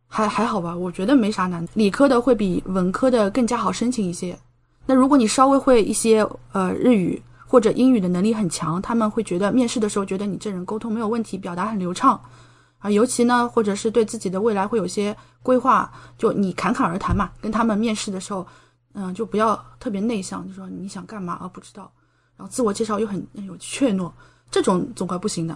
[0.06, 1.66] 还还好吧，我觉得没啥难。
[1.76, 4.38] 理科的会比文科的更加好申请一些。
[4.86, 12.20] 那如果你稍微会一些呃日语或者英语的能力很强，他们会觉得面试的时候觉得你这人沟通没有问题，表达很流畅
[12.80, 12.90] 啊。
[12.90, 18.46] 尤其呢，或者是对自己的未来会有些规划，就你侃侃而谈嘛，跟他们面试的时候。
[18.96, 21.90] 嗯，就不要特别内向，就说你想干嘛而不知道，
[22.36, 24.12] 然后自我介绍又很有怯懦，
[24.50, 25.56] 这种总归不行的。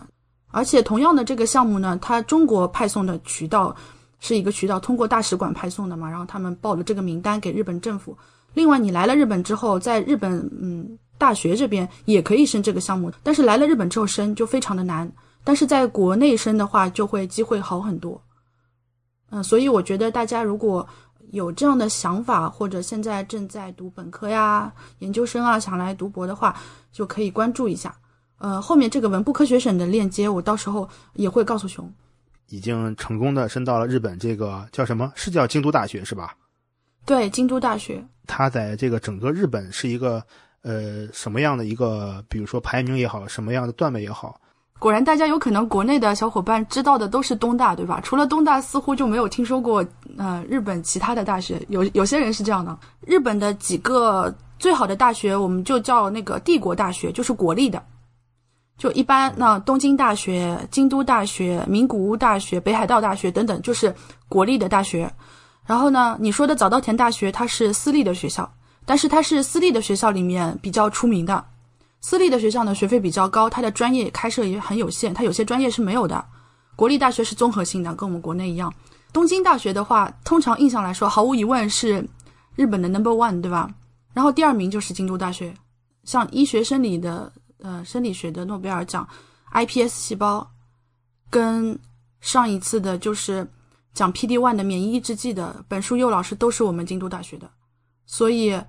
[0.51, 3.75] 而且同样的这个项目呢，它中国派送的渠道
[4.19, 8.15] 是一个渠道，通过大使馆派送的嘛，然后他们报了这个名单给日本政府。
[8.53, 15.11] 另外，你来了日本之后，在日本嗯大学这边也可以申这个项目，但是来了日本之后申就非常的难。
[15.43, 18.21] 但是在国内申的话，就会机会好很多。
[19.29, 20.87] 嗯，所以我觉得大家如果。
[21.31, 26.55] 有这样的想法，或者现在正在读本科呀、研究生啊，想来读博的话，
[26.91, 27.95] 就可以关注一下。
[28.37, 31.91] 呃，后面这个文部科学省的链接，我到时候也会告诉熊。
[32.49, 35.11] 已经成功的升到了日本，这个叫什么？
[35.15, 36.35] 是叫京都大学是吧？
[37.03, 38.05] 对，京都大学。
[38.27, 40.23] 它在这个整个日本是一个
[40.61, 44.39] 呃什么样的一个，比如说排名也好，什么样的段位也好。
[44.83, 48.01] 果然，大家有可能国内的小伙伴知道的都是东大，对吧？
[48.03, 49.81] 除了东大，似乎就没有听说过
[50.17, 51.65] 呃日本其他的大学。
[51.69, 57.81] 有有些人是这样的，日本的几个最好的大学，我们就叫那个帝国大学，就是国立的。
[58.77, 63.95] 就一般那东京大学、京都大学、名古屋大学、北海道大学等等，就是
[64.27, 65.09] 国立的大学。
[65.65, 68.51] 然后呢，你说的早稻田大学，它是私立的学校，
[68.85, 71.41] 但是它是私立的学校里面比较出名的。
[72.03, 76.23] 私立的学校呢，学费比较高，它的专业开设也很有限，它有些专业是没有的。
[76.75, 78.71] 国立大学是综合性的，跟我们国内一样。
[79.13, 82.05] 东京大学的话，通常印象来说，毫无疑问是
[82.55, 83.73] 日本的 number one，对吧？
[84.13, 85.53] 然后第二名就是京都大学。
[86.03, 89.07] 像医学生理的，呃，生理学的诺贝尔奖
[89.53, 90.45] ，iPS 细胞，
[91.29, 91.79] 跟
[92.19, 93.47] 上一次的就是
[93.93, 97.49] 讲 PD one 的免疫抑制剂的本书佑老师，都是我们京都大学的，
[98.05, 98.59] 所以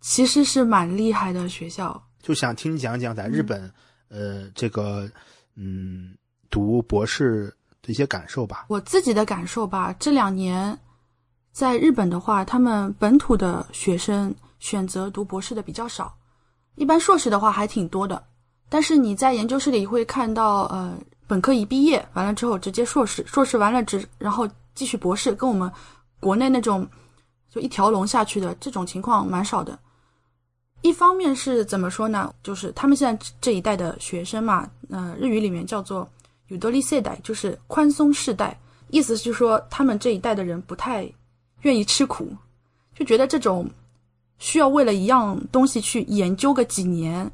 [0.00, 2.02] 其实是蛮厉害的学校。
[2.22, 3.72] 就想听你讲讲在日本，
[4.08, 5.10] 呃，这个，
[5.56, 6.14] 嗯，
[6.50, 8.66] 读博士的一些感受吧。
[8.68, 10.78] 我自己的感受吧，这两年
[11.52, 16.14] 在日本的话，他们本土的学生选择读博士的比较少，
[16.76, 18.22] 一般硕士的话还挺多的。
[18.68, 25.70] 但是你在研究室里会看到，呃，本科一毕业完了之后直接硕士，硕士完了直然后继续博士，跟我们
[26.20, 26.86] 国内那种
[27.48, 29.76] 就一条龙下去的这种情况蛮少的。
[30.82, 32.32] 一方面是怎么说呢？
[32.42, 36.08] 就是他们现在这一代的学生嘛，呃，日语里面叫做
[36.48, 41.06] “有多利世代”，就是宽松世代，意思是说他们这一代的人不太
[41.62, 42.34] 愿意吃苦，
[42.94, 43.68] 就觉得这种
[44.38, 47.30] 需要为了一样东西去研究个几年，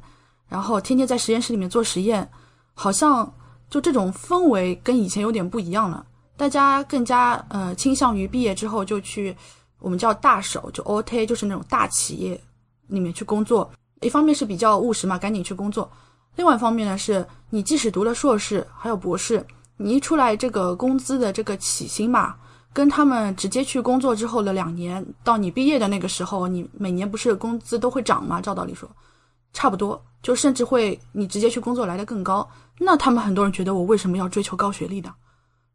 [0.49, 2.29] 然后天天在实验室里面做实验，
[2.73, 3.33] 好像
[3.69, 6.05] 就这种氛围跟以前有点不一样了。
[6.35, 9.35] 大家更加呃倾向于毕业之后就去
[9.79, 12.39] 我们叫大手，就 OT，就是那种大企业。
[12.87, 13.69] 里面去工作，
[14.01, 15.87] 一方面是比较务实嘛，赶紧去工作；
[16.35, 19.45] 另外一方面呢，是你即使读了硕士，还有博士，
[19.77, 22.35] 你一出来这个工资的这个起薪嘛，
[22.73, 28.39] 跟他们直接去工作之后的两年到你毕业的那个时候，你每年不是工资都会涨吗？
[28.41, 28.89] 照道理说，
[29.53, 32.47] 差不多，就甚至会你直接去工作来的更高。
[32.79, 35.13] 那他们很多人觉得我为什么要追求高学历的？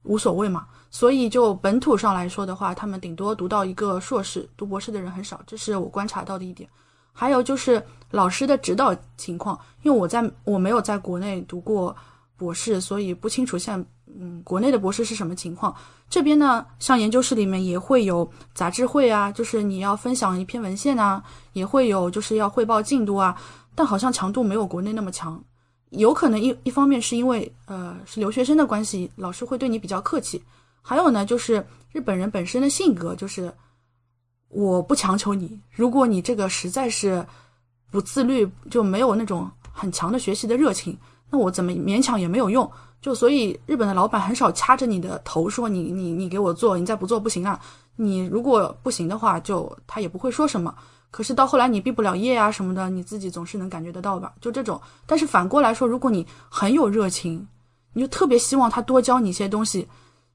[0.05, 0.67] 无所谓嘛。
[0.91, 6.69] 所以就本土上来说的话，他们顶多读到一个硕士，读博士的人很少，这是我观察到的一点。
[7.13, 11.95] 还有就是老师的指导情况，因为我在我没有在国内读过
[12.37, 13.87] 博士，所以不清楚现在
[14.19, 15.75] 嗯国内的博士是什么情况。
[16.09, 21.23] 这边呢，像研究室里面也会有杂志会啊，就是你要分享一篇文献啊，
[21.53, 23.37] 也会有就是要汇报进度啊，
[23.75, 25.43] 但好像强度没有国内那么强。
[25.91, 30.43] 有可能一一方面是因为呃是留学生的关系，老师会对你比较客气，
[30.81, 33.53] 还有呢就是日本人本身的性格就是。
[34.53, 37.27] 我不强求你，如果你这个实在是
[37.91, 40.97] 不自律，就没有那种很强的学习的热情，
[41.31, 42.71] 那我怎么勉强也没有用。
[43.01, 47.59] 就所以日本的老板很少掐着你的头说你你你给我做，你再不做不行啊。
[47.97, 50.75] 你如果不行的话，就他也不会说什么。
[51.11, 54.33] 可是到后来你毕不了业啊什么的，你自己总是能感觉得到吧？
[54.41, 54.81] 就这种。
[55.05, 57.47] 但是反过来说，如果你很有热情，
[57.93, 59.89] 你就特别希望他多教你一些东西，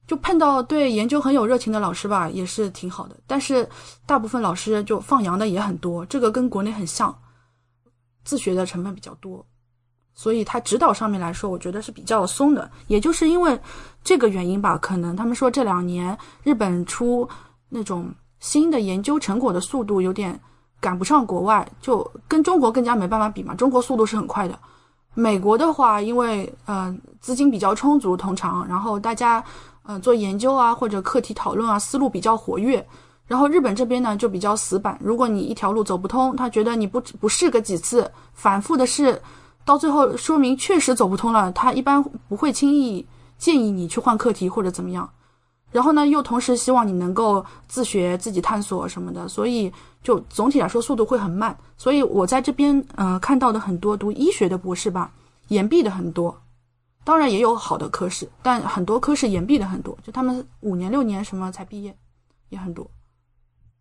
[0.08, 3.16] 就碰到对研究很有热情的老师吧，也是挺好的。
[3.26, 3.68] 但是
[4.06, 7.14] 大部分老师就放羊的也很多，这个跟国内很像，
[8.24, 9.44] 自学的成分比较多，
[10.14, 12.70] 所以他指导上面来说，我觉得是比较松的。
[12.86, 13.60] 也就是因为
[14.02, 17.28] 这个原因吧，可能他们说这两年日本出
[17.68, 20.40] 那种新的研究成果的速度有点
[20.80, 23.54] 赶不上国外，就跟中国更加没办法比嘛。
[23.54, 24.58] 中国速度是很快的，
[25.12, 29.44] 美国的话，因为呃资金比较充足，通常然后大家。
[29.90, 32.86] 嗯，做研究啊，或者课题讨论啊，思路比较活跃。
[33.26, 39.18] 然后日本这边呢就比较死板，如果你一条路走不通，他觉得你不不试个几次，反复的试，
[39.64, 43.06] 到最后说明确实走不通了，他一般不会轻易
[43.38, 45.08] 建议你去换课题或者怎么样。
[45.72, 49.72] 然后呢，又同时希望你能够自学、自己探索什么的，所以
[50.02, 51.56] 就总体来说速度会很慢。
[51.78, 55.10] 所以我在这边呃看到的很多读医学的博士吧，
[55.48, 56.34] 延毕的很多。
[57.08, 61.96] 当然也有好的科室，但很多科室延毕的很多，就他们五年六年什么才毕业，
[62.50, 62.86] 也很多。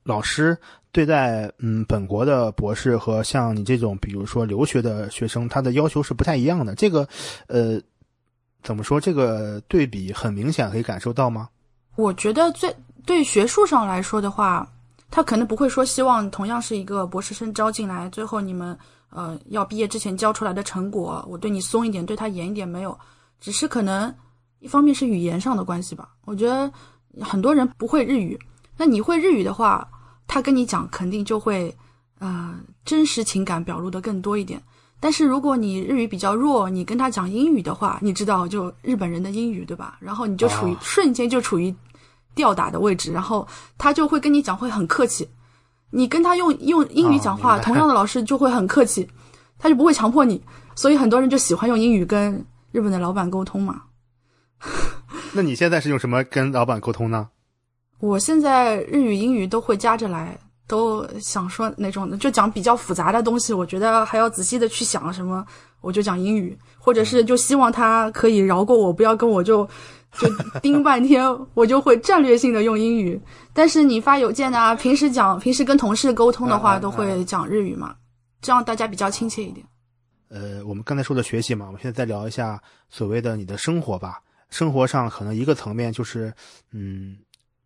[0.04, 0.58] 老师
[0.94, 6.74] 对待嗯本国的博士和像你这种比如说留学的学生，他的要求是不太一样的。
[6.74, 7.06] 这个
[7.48, 7.78] 呃
[8.64, 8.98] 怎么说？
[8.98, 11.50] 这个对比很明显，可以感受到吗？
[11.98, 12.74] 我觉得最
[13.06, 14.66] 对学术上来说的话，
[15.12, 22.98] 他可能不会说希望同样是一个博士生招进来，最后你们呃要毕业之前交出来的成果，我对你松一点，对他严一点，没有。
[23.40, 24.14] 只是可能
[24.60, 26.72] 一方面是语言上的关系吧，我觉得
[27.22, 28.38] 很多人不会日语，
[28.76, 29.88] 那你会日语的话，
[30.28, 31.76] 他跟你讲肯定就会，
[32.20, 34.62] 呃，真实情感表露的更多一点。
[35.00, 39.98] 但是如果你日语比较弱，你跟他讲英语的话，你知道就日本人的英语对吧？
[40.00, 41.74] 然后你就处于瞬间就处于
[42.34, 43.48] 吊打的位置，然后
[43.78, 45.30] 他就会跟你讲会很客气，
[45.92, 49.08] 你跟他用用英语讲话，同样的老师就会很客气，
[49.60, 50.42] 他就不会强迫你，
[50.76, 52.44] 所以很多人就喜欢用英语跟。
[52.72, 53.84] 日本的老板沟通嘛？
[55.34, 57.30] 那你现在是用什么跟老板沟通呢？
[58.00, 65.46] 我现在日语、英语都会加着来，都想说那种就讲比较复杂的东西，我觉得还要仔细的去想什么，
[65.82, 69.68] 我就讲英语，或者是就希望他可以饶过我，不要跟我就
[70.18, 70.28] 就
[70.62, 73.20] 盯半天，我就会战略性的用英语。
[73.54, 77.96] 但是你发邮件啊，平时讲平时跟同事沟通的话，都会讲日语嘛，
[78.42, 79.66] 这样大家比较亲切一点。
[80.30, 84.22] 呃，我们刚才说的学习嘛，我们现在再聊一下所谓的你的生活吧。
[84.50, 86.34] 生活上可能一个层面就是，
[86.72, 87.18] 嗯，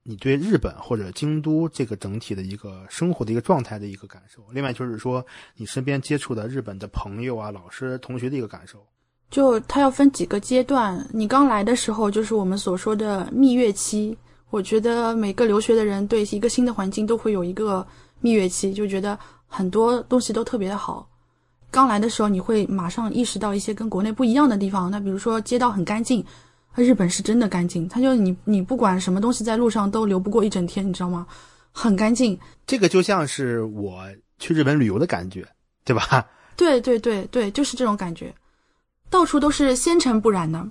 [0.04, 4.44] 你对日本或者京都这个整体的一个生活的一个状态的一个感受。
[4.52, 5.24] 另外就是说，
[5.56, 8.84] 你身边接触的日本的朋友啊、老师、同学的一个感受。
[9.30, 11.08] 就它要分几个阶段。
[11.14, 14.18] 你刚来的时候，就是我们所说的蜜月期。
[14.50, 17.88] 我觉得每个留学的人对一个新的环境都会有一个
[18.20, 21.08] 蜜月期，就觉得很多东西都特别的好。
[21.72, 24.92] 刚来的时候，你会马上意识到一些跟国内不一样的地方。
[24.92, 26.24] 那比如说街道很干净，
[26.76, 27.88] 日本是真的干净。
[27.88, 31.26] 它就你你不管什么东西在路上都流不过一整天，你知道吗？
[31.72, 32.38] 很干净。
[32.68, 34.04] 这个就像是我
[34.38, 35.48] 去日本旅游的感觉，
[35.86, 36.28] 对吧？
[36.58, 38.36] 对对对对，就是这种感觉，
[39.10, 40.68] 到处都是纤尘不染的。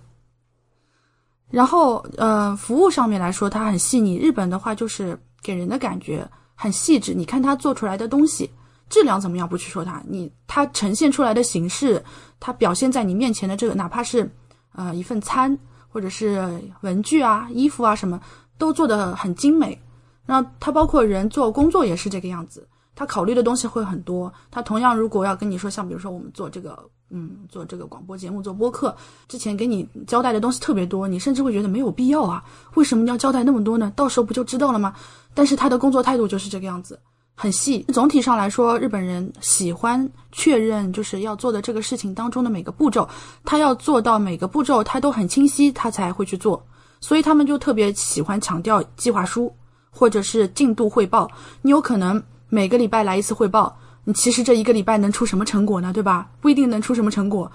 [1.51, 4.19] 然后呃，服务上面来说，它很细腻。
[4.19, 7.15] 日本的话就是给人的感觉很细致。
[7.15, 8.51] 你看它做出来的东西。
[8.91, 9.49] 质量怎么样？
[9.49, 12.05] 不去说它，你它呈现出来的形式，
[12.39, 14.31] 它表现在你面前的这个，哪怕是
[14.73, 15.57] 呃一份餐，
[15.89, 18.21] 或者是文具啊、衣服啊，什么
[18.59, 19.81] 都做得很精美。
[20.27, 24.33] 那它包括人做工作也是这个样子，他考虑的东西会很多。
[24.51, 26.79] 他同样如果要跟你说，像比如说我们做这个，
[27.11, 28.95] 嗯，做这个广播节目、做播客，
[29.27, 33.93] 之前给你交代的东西特别多，你甚至会觉得没有必要啊，为什么要交代那么多呢？
[33.97, 34.95] 到时候不就知道了吗？
[35.33, 36.99] 但是他的工作态度就是这个样子。
[37.43, 43.09] 很细，总体上来说，日本人喜欢确认就是要做的这个事情当中的每个步骤，
[43.47, 46.63] 他要做到每个步骤他都很清晰，他才会去做。
[47.01, 49.51] 所以他们就特别喜欢强调计划书
[49.91, 51.27] 或者是进度汇报。
[51.63, 53.75] 你有可能每个礼拜来一次汇报，
[54.05, 55.95] 你其实这一个礼拜能出什么成果呢？
[55.95, 56.29] 对吧？
[56.43, 57.51] 不一定能出什么成果。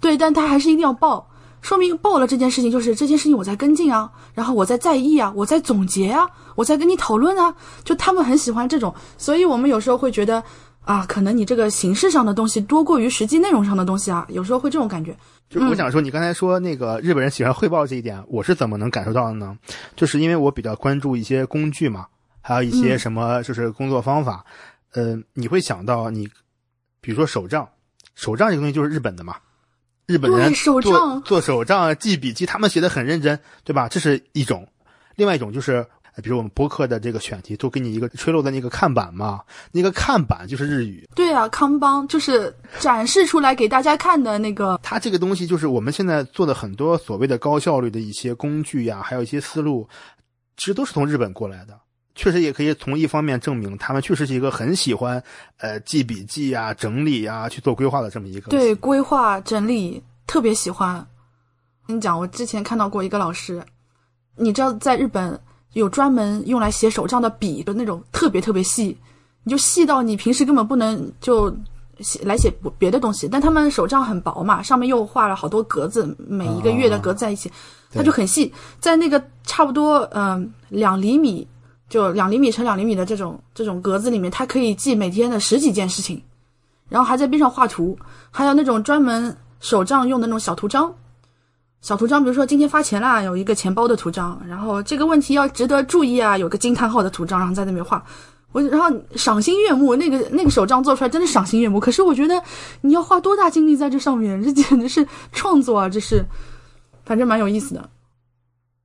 [0.00, 1.30] 对，但他还是一定要报。
[1.64, 10.44] 说明报了这件事情，就是这件事情我在跟进啊，然后我在在意啊，我在总结啊，我在跟你讨论啊，就他们很喜欢这种，所以我们有时候会觉得
[10.82, 15.16] 啊，可能你这个形式上的东西多过于实际内容上的东西啊，有时候会这种感觉。
[15.48, 19.56] 就我想说，你刚才说那个日本人喜欢汇报这一点，我是怎么能感受到的呢？
[19.96, 22.06] 就是因为我比较关注一些工具嘛，
[22.42, 24.44] 还有一些什么就是工作方法，
[24.92, 26.28] 呃，你会想到你，
[27.00, 27.66] 比如说手账，
[28.14, 29.36] 手账这个东西就是日本的嘛。
[30.06, 33.88] 日本人做做手账、记笔记，他们写的很认真，对吧？
[33.88, 34.66] 这是一种。
[35.16, 35.86] 另外一种就是，
[36.22, 39.40] 比如我们播客的这个选题，都给你一个吹漏的那个看板嘛，
[39.72, 41.08] 那个看板就是日语。
[41.14, 44.78] 对啊，康邦就是展示出来给大家看的那个。
[44.82, 49.88] 它这个东西就是我们现在做的很多所谓的高效率的一些工具呀，还有一些思路，
[50.56, 51.78] 其实都是从日本过来的。
[52.14, 55.20] 确实也可以从一方面证明，他们确实是一个很喜欢
[55.58, 58.50] 呃记笔记啊、整理啊、去做规划的这么一个。
[58.50, 61.04] 对，规划整理特别喜欢。
[61.86, 63.60] 跟你讲，我之前看到过一个老师，
[64.36, 65.38] 你知道在日本
[65.72, 68.96] 有专门用来写手账的笔就那种特别特别细，
[69.42, 71.52] 你就细到你平时根本不能就
[71.98, 72.48] 写来写
[72.78, 73.28] 别的东西。
[73.28, 77.50] 但他们手账很薄嘛，上面又画了好多格子，每一个月的格子在一起，
[77.92, 81.46] 它就很细，在那个差不多嗯两厘米。
[81.88, 86.20] 就两厘米乘两厘米的这种这种格子里面，它可以记每天的十几件事情，
[86.88, 87.96] 然后还在边上画图，
[88.30, 90.92] 还有那种专门手账用的那种小图章，
[91.82, 98.02] 小图章，比如说今天发钱啦，有一个钱包的图章，然后这个问题要值得注意啊，有个惊叹号的图章，然后在那边画，
[98.52, 101.78] 我然后赏心悦目，那个那个手账做出来真的赏心悦目。
[101.78, 102.42] 可是我觉得
[102.80, 106.24] 你要花多大精力在这上面，这简直是创作啊，这是，
[107.04, 107.90] 反正蛮有意思的。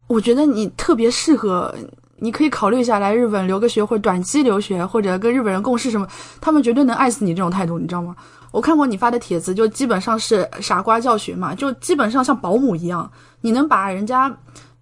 [0.08, 1.74] 我觉得你特别适合。
[2.22, 6.08] 你可以考虑一下来日本留个学，或者短期留学，或者跟日本人共事什么，
[6.42, 8.16] 他们绝对能爱死你这种态度，你知道吗？
[8.52, 13.10] 我看过你发的帖子，就基本上是傻瓜教学嘛，就基本上像保姆一样，
[13.42, 14.36] 你能把人家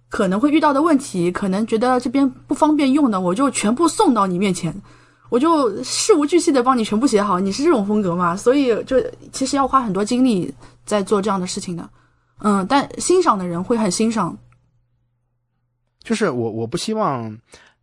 [0.08, 4.74] 可能会遇到的问题，可能觉得这边不方便用的，我就全部送到你面前，
[5.28, 7.38] 我就事无巨细的帮你全部写好。
[7.38, 8.34] 你是这种风格嘛？
[8.34, 8.96] 所以就
[9.32, 10.52] 其实要花很多精力
[10.86, 11.88] 在做这样的事情的，
[12.40, 14.36] 嗯，但欣赏的人会很欣赏。
[16.00, 17.38] 就是我，我不希望，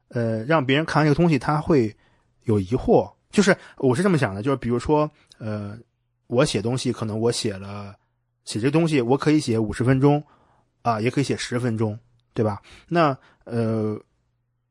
[0.09, 1.95] 呃，让别人看完这个东西他会
[2.43, 3.11] 有疑惑。
[3.29, 5.09] 就是我是这么想的，就是比如说，
[5.39, 5.77] 呃，
[6.27, 7.93] 我写东西，可能我写了
[8.45, 10.23] 写这东西，我可以写五十分钟，
[10.81, 11.99] 啊，也可以写十分钟，
[12.33, 12.61] 对吧？
[12.87, 13.99] 那呃，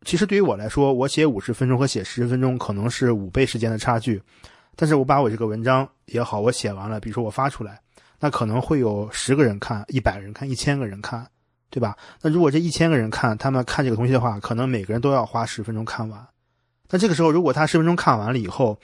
[0.03, 4.23] 其实对于我来说，我写五十分钟和写十分钟可能是五倍时间的差距，
[4.77, 7.79] 但是我把我这个文章也好，我写完了，比如说我发出来，
[8.19, 11.27] 那可能会有十个人看，一百人看，一千个人看。
[11.75, 11.97] 对吧？
[12.23, 16.25] 那如果这一千个人看，他们看这个东西的话，可能每个人都要花十分钟看完。
[16.89, 18.79] 那这个时候，如果他十分钟看完了以后，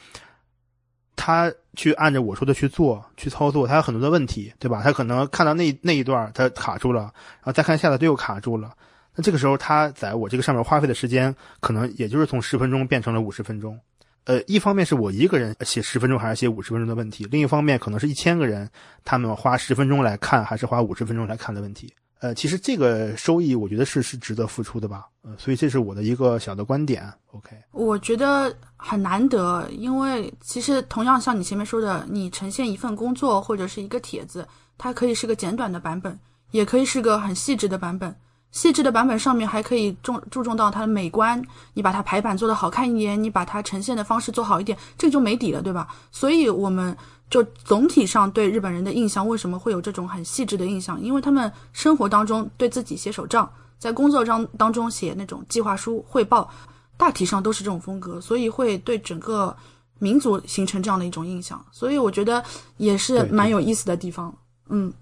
[1.14, 4.82] 他去按照我说的去做、去操作，他有很多的问题，对吧？
[4.82, 8.72] 他可能看到那那一段他卡住了，然后再看下来他又卡住了。
[9.14, 13.78] 那这个时候，他在我这个上面花费的时间，可能也就是从十分钟变成了五十分钟。
[14.24, 18.68] 呃，一方面是我一个人写十分钟还是写五十分钟的问题，另一方面可能是一千个人
[19.04, 21.94] 他们花十分钟来看还是花五十分钟来看的问题。
[22.20, 27.10] 呃，其实这个收益，我觉得是是值得付出的吧，呃，所以这是我的一个小的观点。
[27.32, 34.46] OK，我觉得很难得，因为其实同样像你前面说的，你呈现一份工作或者是一个帖子，
[34.76, 36.18] 它可以是个简短的版本，
[36.50, 38.14] 也可以是个很细致的版本。
[38.50, 41.42] 细致的版本上面还可以重注重到它的美观，
[41.72, 45.88] 你把它排版做得好看一点，你把它呈现的方式做好一点，这就没底了，对吧？
[46.12, 46.94] 所以我们。
[47.30, 51.00] 就总体上对日本人的印象，为什么会有这种很细致的印象？
[51.00, 56.52] 因为他们生活当中对自己写手账，在工作章当中写那种计划书汇报，
[56.96, 59.56] 大体上都是这种风格，所以会对整个
[60.00, 61.64] 民族形成这样的一种印象。
[61.70, 62.44] 所以我觉得
[62.78, 64.36] 也是蛮有意思的地方。
[64.68, 64.92] 嗯，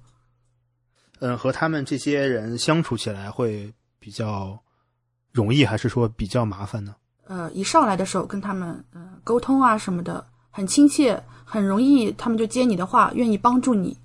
[1.21, 4.63] 嗯，和他们这些人相处起来会比较
[5.33, 6.95] 容易，还是说比较麻烦呢？
[7.27, 11.19] 呃，一上来的时候跟他们呃沟通啊什么的很亲切。
[11.51, 13.97] 很容易，他们就接你的话，愿意帮助你。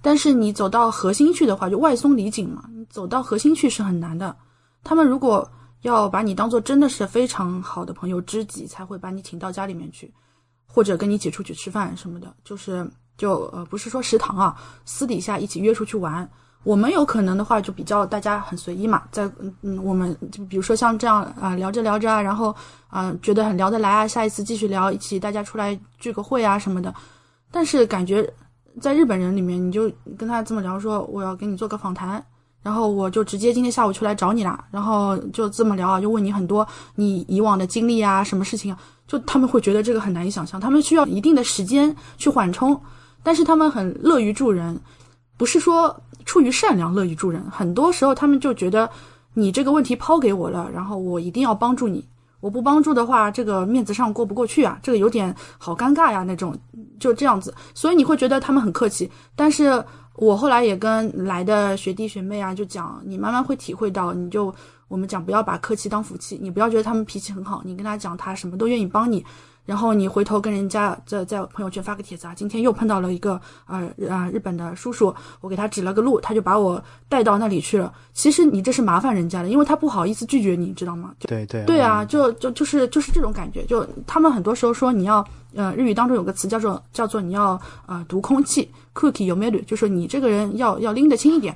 [0.00, 2.64] 但是你走到核心去的话，就外松里紧嘛。
[2.72, 4.36] 你走到核心去是很难的。
[4.84, 5.50] 他们如果
[5.82, 10.14] 要把你当做真的是非常好的朋友、知己，才会把你请到家里面去，
[10.64, 12.32] 或者跟你一起出去吃饭什么的。
[12.44, 16.30] 就是就呃，不是说食堂啊，私底下一起约出去玩。
[16.66, 22.52] 我们有可能的话，就比较大家很随意嘛，在嗯嗯，我们就比如说像这样啊，聊着聊着啊，然后
[22.88, 26.92] 啊觉得很聊得来啊，下一次继续聊，一起大家出来聚个会啊什么的。
[27.52, 28.28] 但是感觉
[28.80, 29.88] 在日本人里面，你就
[30.18, 32.20] 跟他这么聊，说我要给你做个访谈，
[32.64, 42.76] 然后我就直接今天下午就来找你啦，然后就这么聊啊，就问你很多你以往的经历啊，什么事情啊，就他们会觉得这个很难以想象，他们需要一定的时间去缓冲，
[43.22, 44.76] 但是他们很乐于助人，
[45.36, 45.96] 不是说。
[46.26, 48.90] 出于善良，乐于助人，很多时候他们就觉得
[49.32, 52.06] 你这个问题抛给我了，然后我一定要帮助你。
[52.40, 56.56] 我不帮助的话，这个面子上过不过去啊，这个有点好尴尬呀，那种
[57.00, 57.52] 就这样子。
[57.74, 59.82] 所以你会觉得他们很客气，但是
[60.16, 64.54] 我后来也跟来的学弟学妹啊，就讲，你慢慢会体会到，你就
[64.86, 69.24] 我们讲不要把客气当福气，你不要觉得他们脾气很好，你跟他讲他什么都愿意帮你，
[69.66, 73.34] 然后你回头跟人家在在朋友圈发个帖子啊，今天又碰到了一个
[73.66, 77.92] 啊啊日本的叔叔，我给他指了个路，他就把我带到那里去了。
[78.14, 81.12] 其实你这是麻烦人家的，因为他不好意思拒绝你，知道吗？
[81.18, 85.22] 对对对啊，就就就是就是这种感觉，就他们很多时候说你要，
[85.54, 89.60] 呃，日语当中有个词叫做叫做你要呃读空气，cookie 有没有？
[89.62, 91.52] 就是你这个人要要拎得清一点。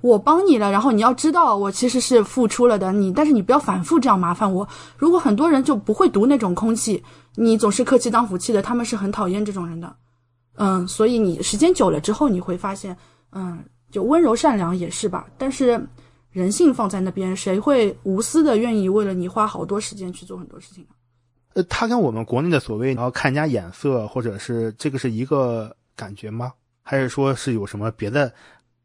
[0.00, 4.66] 我帮你了，然后你要知道我其实是付出了的，你但是你不要反复这样麻烦我。
[4.98, 7.00] 如果很多人就不会读那种空气。
[7.34, 9.96] 你总是客气当福气的，他们是很讨厌这种人的，
[10.56, 12.96] 嗯，所以你时间久了之后，你会发现，
[13.30, 15.82] 嗯，就温柔善良也是吧，但是
[16.30, 20.90] 人性放在那边，谁会无私的愿意为了你花好多时间去做很多事情呢？
[21.54, 26.52] 呃，他跟我们国内的所谓然后看人家眼色，或者是这个是一个感觉吗？
[26.82, 28.32] 还是说是有什么别的？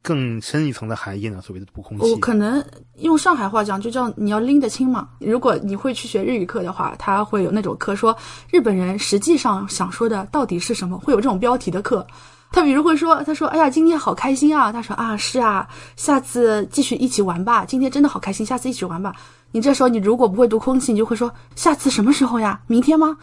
[0.02, 1.42] 更深一层的含义呢？
[1.42, 2.64] 所谓的读空气，我可能
[3.00, 5.10] 用上海话讲，就叫你要拎得清嘛。
[5.20, 8.16] 如果你会去学日语课的话，他会有那种课说
[8.50, 12.06] 日本人实际上想说的到底是什么，会有这种标题的课。
[12.50, 15.68] 他比如会说，他说：“哎呀，今天好开心啊！”他说：“啊，是啊，
[15.98, 17.66] 下次继续一起玩吧。
[17.66, 19.14] 今天真的好开心，下次一起玩吧。”
[19.52, 22.62] 你这时候你如果不会读空气，你就会说：“下次什么时候呀？
[22.68, 23.18] 明天吗？”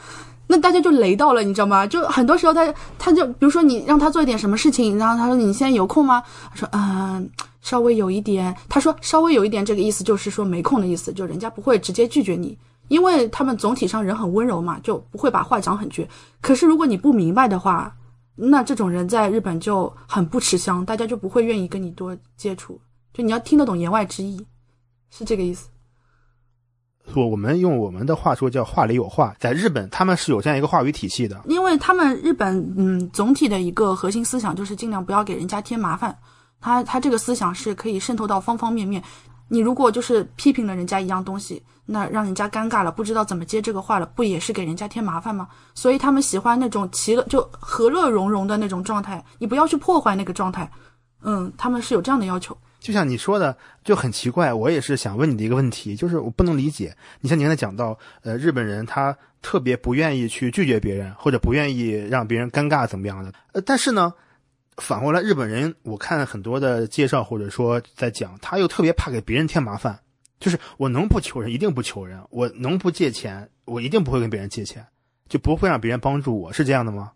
[0.47, 1.87] 那大家就雷到了，你知道吗？
[1.87, 6.23] 就很多时候他他就比如说你让他做一点什么事情，然后他说你现在有空吗？
[6.51, 7.29] 他说嗯，
[7.63, 8.55] 稍微有一点。
[8.69, 12.57] 他说稍微有一点这个意思就是说没空的意思，就人家不会直接拒绝你，
[12.89, 16.07] 因为他们总体上人很温柔嘛，就不会把话讲很绝。
[16.41, 17.95] 可是如果你不明白的话，
[18.37, 22.79] 那这种人在日本就很不吃香，大家就不会愿意跟你多接触。
[23.13, 24.45] 就你要听得懂言外之意，
[25.11, 25.69] 是这个意思。
[27.13, 36.17] 我我们用我们的话说叫话里有话，在日本他们是有这样一个话语体系的，因为他们日本嗯总体的一个核心思想就是尽量不要给人家添麻烦，
[36.61, 39.03] 他他这个思想是可以渗透到方方面面。
[39.47, 45.47] 你如果就是批评了人家一样东西，那让人家尴尬了，不知道怎么接这个话了，不也是给人家添麻烦吗？
[45.75, 50.69] 所以他们喜欢那种其乐就和乐融融的那种状态，你不要去破坏那个状态，
[51.23, 52.57] 嗯，他们是有这样的要求。
[52.85, 54.53] 就像你说的，就很奇怪。
[54.53, 56.95] 我也是想问你的一个问题，就是我不能理解。
[57.23, 63.33] 你像你刚才讲到，呃，日本人他特别不愿意去拒绝别人，或者不愿意让别人尴尬怎么样的。
[63.53, 64.13] 呃，但是呢，
[64.77, 69.99] 反过来日本人，我看很多的介绍或者说在讲，他又特别怕给别人添麻烦。
[70.39, 74.87] 就是我能不求人，一定不求人；我能不借钱，我一定不会跟别人借钱，
[75.27, 77.13] 就不会让别人帮助我，是这样的吗？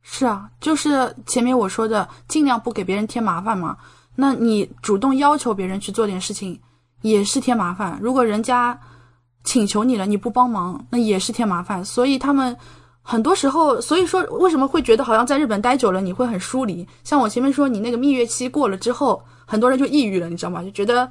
[0.00, 3.76] 是啊，就是前面我说的，尽量不给别人添麻烦嘛。
[4.14, 6.60] 那你主动要求别人去做点事情，
[7.00, 7.98] 也是添麻烦。
[8.00, 8.78] 如果人家
[9.44, 11.84] 请求你了，你不帮忙，那也是添麻烦。
[11.84, 12.56] 所以他们
[13.02, 16.86] 很多时候，所以说为什么会觉得好像在日本待久了你会很疏离？
[17.02, 20.62] 像我前面说，你那个蜜月期过了之后，很多人就抑郁了，你知道吗？
[20.62, 21.10] 就觉得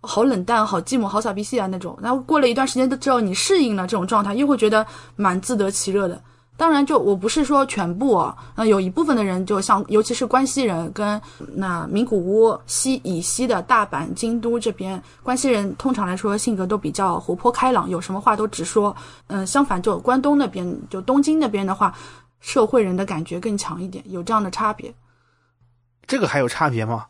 [0.00, 1.98] 好冷淡、好寂寞、好傻逼气啊那种。
[2.02, 4.84] 然后过了一段时间之后，你适应了这种状态，又会觉得
[5.16, 6.20] 蛮自得其乐的。
[6.60, 11.18] 当然，就我不是说全部啊，那有一部分的人，就像尤其是关西人跟
[11.54, 18.94] 那名古屋西以西的大阪、京都这边，关西人通常来说性格都比较活泼开朗，有什么话都直说。
[19.28, 21.94] 嗯，相反，就关东那边，就东京那边的话，
[22.40, 24.92] 社会人的感觉更强一点，有这样的差别。
[26.06, 27.06] 这个还有差别吗？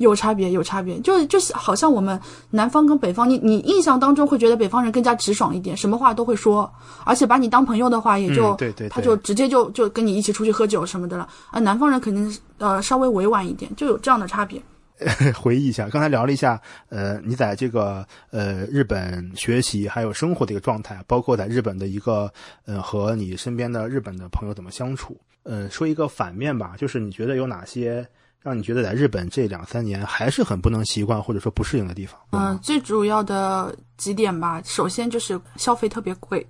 [0.00, 6.70] 有差别，有差别，就就是好像我们南方跟北方，你你印象当中会觉得北方人更加直爽一点，什么话都会说，
[7.04, 11.28] 而且把你当朋友的话，也就对对，他就直接就就跟你一起出去喝酒什么的了。
[11.50, 14.60] 啊，南方人肯定呃稍微委婉一点，就有这样的差别。
[15.36, 22.32] 回忆一下，刚才聊了一下，呃，你在这个呃日本学习还有生活的一个状态，包括在日本的一个
[22.64, 25.18] 呃和你身边的日本的朋友怎么相处。
[25.42, 28.06] 呃，说一个反面吧，就是你觉得有哪些？
[28.42, 32.18] 让你觉得在日本这两三年还是很不能习惯或者说不适应的地方。
[32.30, 36.46] 嗯，最主要的几点吧，首先就是消费特别贵，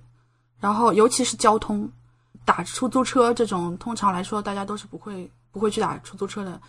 [0.57, 1.89] 然后尤其是交通，
[2.45, 6.61] 打出租车这种，通常来说大家都是不会不会去打出租车的。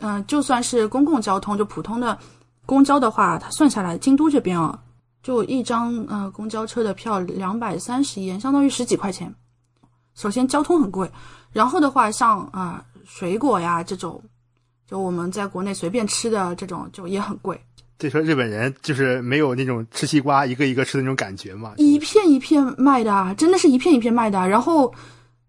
[0.00, 2.18] 嗯，就算是公共交通，就普通的
[2.66, 4.78] 公交的话，它算下来，京都这边啊，
[5.22, 9.34] 就一张呃公交车的票两百三十元，相当于十几块钱。
[10.14, 11.10] 首先交通很贵，
[11.50, 14.22] 然后的话像啊水果呀这种。
[14.88, 17.58] 就我们在国内随便吃的这种，就也很贵。
[17.98, 24.46] 这说日本人就是没有那种吃西瓜一个一个吃的那种感觉嘛，一片一片卖的，真的是一片一片卖的。
[24.46, 24.92] 然后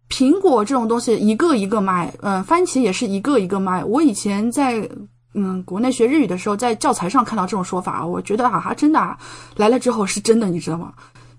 [0.09, 3.83] 苹果这种东西一个一个卖，嗯，番茄也是一个一个卖。
[3.83, 4.89] 我以前在
[5.33, 9.17] 嗯国内学日语的时候，在教材上看到这种说法，我觉得啊，真的啊
[9.57, 10.93] 来了之后是真的，你知道吗？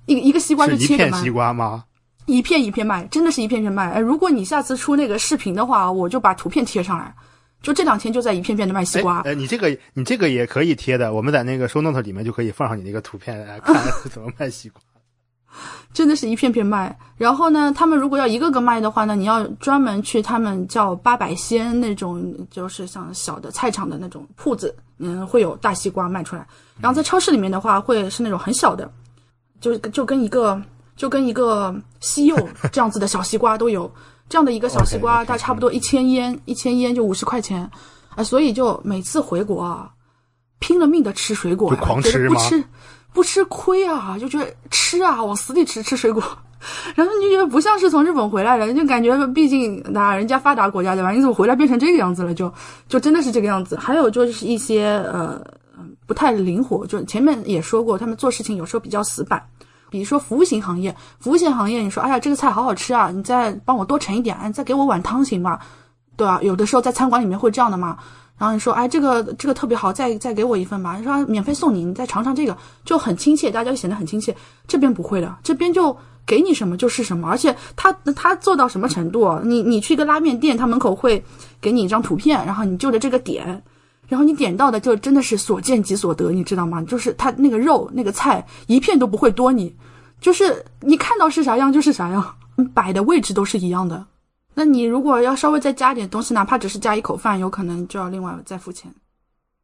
[0.05, 1.85] 一一个西瓜就切一片西瓜吗？
[2.27, 3.91] 一片一片卖，真的是一片片卖。
[3.93, 7.15] 哎，如果你下次出那个视频的话，我就把图片贴上来。
[7.61, 9.21] 就这两天就在一片片的卖西瓜。
[9.21, 13.75] 哎，你这个你这个也可以贴的，我们在那个收 note 里面就可以放上你那个图片 来看
[14.11, 14.81] 怎么卖西瓜。
[15.93, 16.97] 真的是一片片卖。
[17.17, 26.47] 然后呢，他们如果要一个个卖的话呢，你要专门去他们叫八百鲜那种，就是像小的菜场的那种铺子，嗯，会有大西瓜卖出来。
[26.81, 28.89] 然后在超市里面的话，会是那种很小的，
[29.61, 30.63] 就就跟一个
[30.95, 32.37] 就跟一个西柚
[32.71, 33.91] 这样子的小西瓜都有。
[34.29, 37.69] 这样的一个小西瓜，它差不多一千烟，一千烟就五十块钱，
[38.15, 39.91] 啊，所以就每次回国啊，
[40.59, 42.65] 拼了命的吃水果，狂吃不吃
[43.13, 46.23] 不吃亏啊，就觉得吃啊，往死里吃吃水果，
[46.95, 51.11] 然后你就觉得不像是从日本回来的，就感觉毕竟那人家发达国家对吧？
[51.11, 52.35] 你怎么回来变成这个样子了？
[52.35, 52.53] 就
[52.87, 53.77] 就真的是这个样子。
[53.77, 55.41] 还有就是一些呃
[56.07, 59.43] 不太灵活，就前面也说过，他们做事情有时候比较死板。
[59.91, 65.61] 比如说服务型行业，服务型行业，你说，哎呀，这个菜好好吃啊，你再帮我多盛一点，你再给我碗汤行吧？
[66.17, 66.41] 对吧？
[66.43, 67.97] 有的时候在餐馆里面会这样的嘛。
[68.37, 70.97] 然后你说，哎，这个这个特别好，再再给我一份吧。
[70.97, 74.35] 你说免费送你，你再尝尝这个，就很亲切，大家就显得很亲切。
[74.67, 79.41] 这边不会的，这边就给你什么就是什么，而且他他做到什么程度？
[79.43, 81.21] 你你去一个拉面店，他门口会
[81.61, 83.61] 给你一张图片，然后你就着这个点。
[84.09, 86.83] 然后你点到的就真的是所见即所得，你知道吗？
[86.83, 89.77] 就是它那个肉那个菜一片都不会多你，
[90.21, 92.35] 就是你看到是啥样就是啥样，
[92.75, 94.05] 摆的位置都是一样的。
[94.55, 98.93] 那你如果要稍微再加点东西，哪怕只是加一口饭，有可能就要另外再付钱。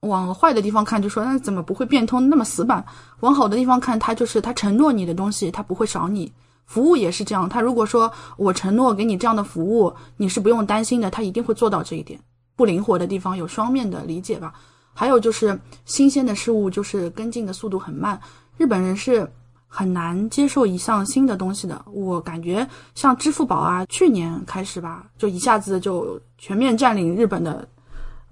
[0.00, 2.84] 往坏的地方看，就说那怎么不会变通那么死板？
[3.20, 6.30] 往好的地方看，他就是他承诺你的东西，他不会少你。
[6.66, 12.20] 服务也是这样，他如果说我承诺给你这样的服务，你是不用担心的，他一定会做到这一点。
[12.56, 14.52] 不灵活的地方有双面的理解吧，
[14.92, 18.20] 还有就是新鲜的事物就是跟进的速度很慢，
[18.56, 19.28] 日本人是
[19.66, 21.84] 很难接受一项新的东西的。
[21.92, 27.66] 我感觉像支付宝啊，去年开始吧，就一下子就全面占领日本的，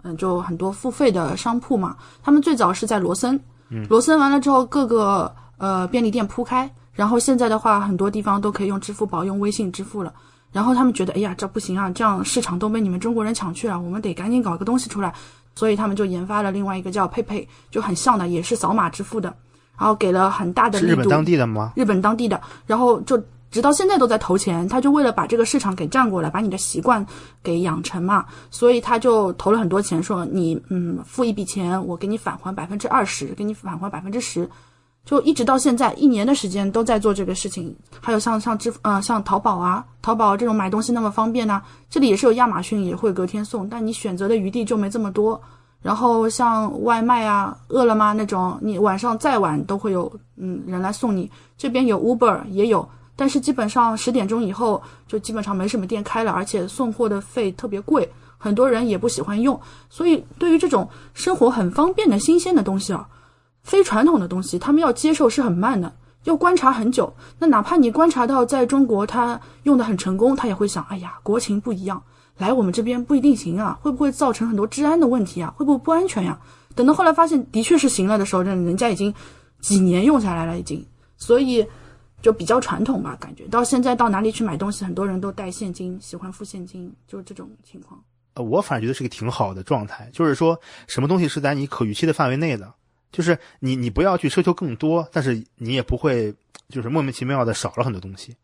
[0.02, 1.96] 嗯，就很多付费的商铺嘛。
[2.22, 3.40] 他们最早是在罗森，
[3.88, 10.14] 罗森完了之后，各个呃便利店铺开，然后现在的话，很多地方都可以用支付宝、用微信支付了。
[10.53, 15.12] 然后他们觉得，哎呀，这不行啊，这样市场都被你们中国人抢去了，我们得赶紧搞一个东西出来。
[15.55, 19.34] 所以他们就研发了另外一个叫佩佩，就很像的，也是扫码支付的。
[19.78, 20.92] 然后给了很大的力度。
[20.92, 21.72] 日本当地的吗？
[21.74, 22.40] 日本当地的。
[22.66, 27.05] 然后就直到现在都在投钱，他就为了把这个市场给占过来，把你的习惯
[27.42, 28.24] 给养成嘛。
[28.50, 34.48] 所以他就投了很多钱，说你嗯付一笔钱，我给你返还百分之二十，给你返还百分之十。
[35.05, 41.61] 就一直到现在一年的时间都在做这个事情，还有像像支付啊，像淘宝啊，淘宝这种买东西那么方便呢。
[41.90, 45.40] 这里也是有亚马逊也会隔天送，但你选择的余地就没这么多。
[45.82, 51.28] 然后像外卖啊，饿了么那种，你晚上再晚都会有嗯人来送你。
[51.59, 59.61] 这边有 Uber 也有，但是基本上十点钟以后就基本上没什么店开了，而且送货的费特别贵，很多人也不喜欢用。
[59.90, 63.09] 所以对于这种生活很方便的新鲜的东西啊。
[63.62, 65.92] 非传统的东西，他们要接受是很慢的，
[66.24, 67.12] 要观察很久。
[67.38, 72.02] 那哪怕你观察到在中国他用的很成功，他也会想：哎呀，国情不一样，
[72.38, 75.54] 来我们这边不一定行啊，会不会造成很多治安的问题啊？
[75.56, 76.38] 会不会不安全呀？
[76.74, 79.14] 等到后来发现的确是行了的时候，人人家已经
[79.60, 80.84] 几年用下来了，已经，
[81.16, 81.64] 所以
[82.20, 83.16] 就比较传统吧。
[83.20, 88.00] 感觉到现在到哪里去买东西，很多人都带现金，喜欢付现金，就是这种情况。
[88.34, 90.58] 呃，我反而觉得是个挺好的状态，就是说
[90.88, 92.72] 什么东西是在你可预期的范围内的。
[93.12, 96.34] 就是你，你不要去奢求更多，但是你也不会
[96.68, 98.34] 就是莫名其妙的少了很多东西。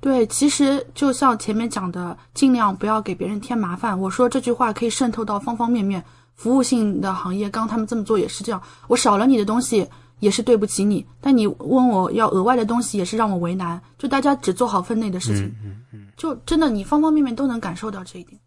[0.00, 3.98] 对，其实就像前面讲的，尽量不要给别人添麻烦。
[3.98, 6.04] 我说这句话可以渗透到方方面面，
[6.34, 8.62] 服务性的行业，刚他们这么做也是这样。
[8.86, 9.88] 我少了你的东西
[10.20, 13.80] 也是对不起你，但你问我要额外的东西也是让我为难。
[13.98, 18.38] 就大家只做好分内的事情，嗯嗯，就真的你方方面面都能感受到这一点。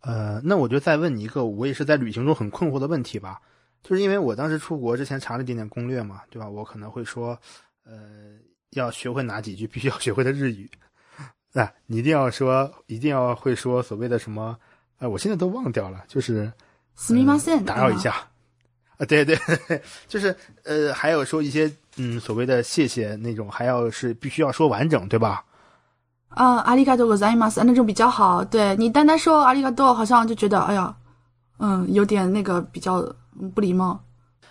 [0.00, 3.38] 呃，那我就再问你一个，我也是在旅行中很困惑的问题吧。
[3.83, 6.49] 就是因为我当时出国之前查了一点点攻略嘛，对吧？
[6.49, 7.37] 我可能会说，
[7.85, 7.93] 呃，
[8.71, 10.67] 要学会哪几句必须要学会的日语，
[11.53, 14.57] 啊，你一定要说，一定要会说所谓的什么，
[14.97, 16.51] 呃，我现在都忘掉了，就是
[16.97, 18.15] すみません，打扰一下，
[18.97, 19.37] 啊，对对，
[20.07, 25.45] 就是呃，还有说一些嗯所谓的谢谢那种，还要是必须要说完整，对吧？
[26.29, 28.43] 啊，阿里嘎多ございます，那种比较好。
[28.43, 30.97] 对你单单说阿里嘎多，好像就觉得哎呀，
[31.59, 33.15] 嗯，有点那个比较。
[33.50, 34.04] 不礼貌，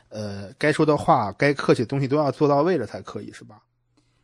[0.10, 3.62] 呃，该说的话，该客气的东西都要做到位了才可以，是吧？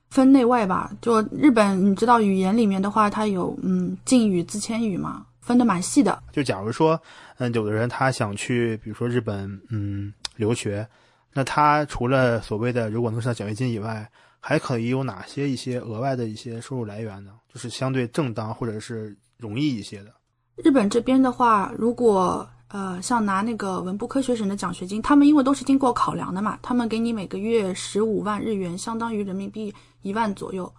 [0.10, 0.92] 分内外吧。
[1.02, 6.24] 就日本，你知道语言里面的话，它有嗯敬语、自谦语嘛，分的蛮细的。
[6.32, 7.00] 就假如说，
[7.38, 10.88] 嗯，有的人他想去，比如说日本，嗯，留学，
[11.34, 14.10] 那他除了所谓的如果能上奖学金以外，
[14.40, 17.32] 还可以有哪些一些额外的一些收入来源呢？
[17.52, 20.12] 就是相对正当或者是容易一些的。
[20.58, 30.70] 日本这边的话，如果呃，像拿那个文部科学省的奖学金，他们因为都是经过考量的嘛，他们给你每个月十五万日元，相当于人民币一万左右，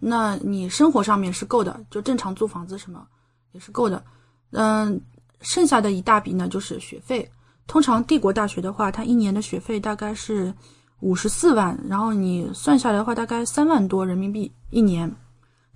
[0.00, 3.06] 那你生活上面是够的，就正常租房子什么
[3.52, 4.02] 也是够的。
[4.50, 5.00] 嗯，
[5.40, 7.30] 剩下的一大笔呢就是学费。
[7.68, 10.52] 通常帝国大学的话，它一年的学费大概是
[10.98, 15.08] 五十四万，然后你算下来的话，大概三万多人民币一年。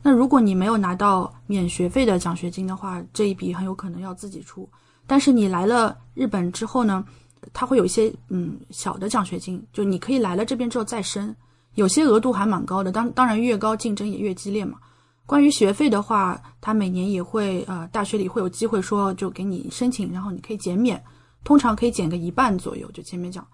[0.02, 4.68] 那如果你没有拿到免学费的奖学金的话，这一笔很有可能要自己出。
[5.10, 7.04] 但是你来了日本之后呢，
[7.52, 11.34] 它会有一些嗯小的奖学金，就你可以来了这边之后再申，
[11.74, 12.92] 有些额度还蛮高的。
[12.92, 14.78] 当当然越高竞争也越激烈嘛。
[15.26, 21.02] 关于学费的话，它每年也会呃大学里会有机会说就给你申请，然后你可以减免。
[21.42, 23.44] 通常可以减个一半左右，就前面讲，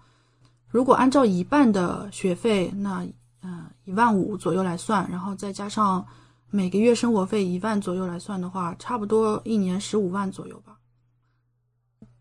[0.69, 3.03] 如果按照一半的学费，那
[3.41, 6.05] 嗯一万五左右来算，然后再加上
[6.51, 10.76] 每个月生活费一万左右来算的话，差不多一年十五万左右吧。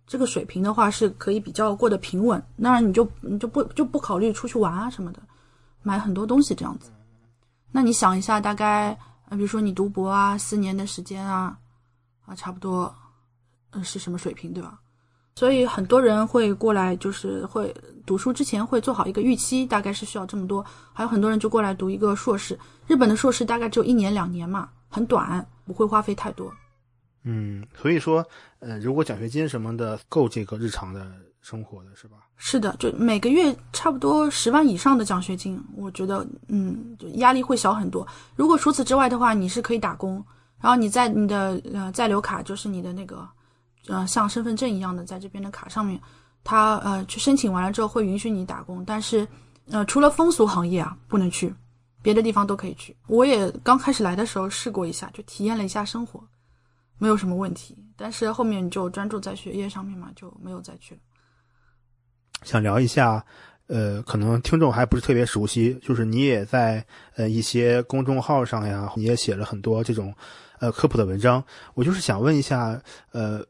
[0.07, 5.21] 这个水平的话是可以比较过得平稳，当然你就你就不就不考虑出去玩啊什么的，
[5.83, 6.93] 买很多东西这样子。
[7.73, 8.91] 那你想一下，大概
[9.29, 11.59] 啊比如说你读博啊四年的时间啊
[12.25, 12.95] 啊差不多
[13.73, 14.79] 嗯是什么水平对吧？
[15.35, 17.75] 所以很多人会过来，就是会
[18.07, 20.65] 读书之前会做好一个预期，大概是需要这么多。
[20.95, 26.51] 还有很多人就过来读一个硕士，日本的硕士大概只有一年两年嘛，很短，不会花费太多。
[27.29, 28.24] 嗯，所以说，
[28.61, 31.11] 呃，如果奖学金什么的够这个日常的
[31.43, 32.18] 生活的是吧？
[32.37, 38.07] 是的，就每个月差不多十万以上的奖学金，我觉得，嗯，就压力会小很多。
[38.37, 40.24] 如果除此之外的话，你是可以打工，
[40.61, 43.29] 然后你在你的呃在留卡，就是你的那个。
[43.89, 45.97] 呃，像身份证一样的，在这边的卡上面，
[46.43, 49.24] 他呃去申请完了之后会允许你打工，但是
[49.70, 51.55] 呃除了风俗行业啊不能去，
[52.03, 52.97] 别的地方都可以去。
[53.07, 56.20] 我也刚开始来的时候试过一下，就体验了一下生活，
[56.99, 57.77] 没有什么问题。
[57.97, 61.01] 但是后面就专注在学业上面嘛，就没有再去了。
[62.43, 63.25] 想聊一下，
[63.67, 70.15] 呃，可能听众还不是特别熟悉，就是你也在呃一些公众号上呀，你也写了很多这种
[70.61, 71.45] 呃科普的文章，
[71.75, 72.81] 我就是想问一下，
[73.11, 73.47] 呃。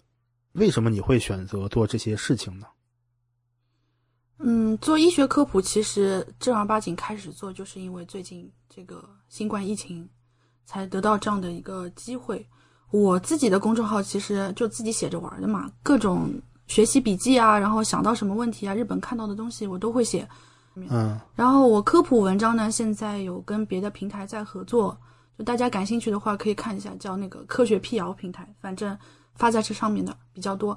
[0.57, 2.67] 为什么你会选择做这些事情呢？
[4.39, 10.09] 嗯，做医学科普其实正儿八经开始做，就是因为最近这个新冠疫情，
[10.65, 12.49] 才得到这样的一个机会。
[12.91, 16.31] 我自己的公众号其实就自己写着玩的嘛，各种
[16.67, 20.29] 学习笔记啊，然后想到什么问题啊，日本看到的东西我都会写。
[20.75, 24.97] 嗯，然后我科普文章呢，现在有跟别的平台在合作，
[25.39, 28.97] 就大家感兴趣的话可以看一下，叫那个科学辟谣平台，反正。
[29.39, 30.75] 发在这上面的比较多，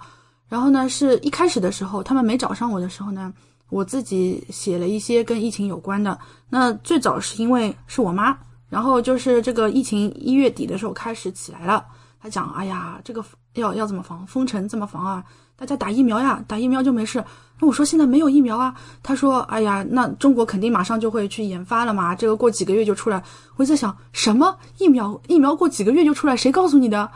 [0.49, 3.33] 然后呢，是一开始的时候他们没找上我的时候呢，
[3.69, 6.19] 我自己写了一些跟疫情有关的。
[6.49, 8.37] 那最早是因为是我妈，
[8.67, 11.85] 然后就是这个疫情一月底的时候开始起来了，
[12.21, 15.23] 他讲，哎呀，这个要要怎么防，封城怎么防啊？
[15.55, 17.23] 大家打疫苗呀，打疫苗就没事。
[17.59, 23.21] 那我说现在没有疫苗啊，他说，哎呀，那中国肯定马上就会去研发了嘛，这个过几个月就出来。
[23.57, 25.19] 我在想，什么疫苗？
[25.27, 26.35] 疫苗过几个月就出来？
[26.35, 27.09] 谁告诉你的？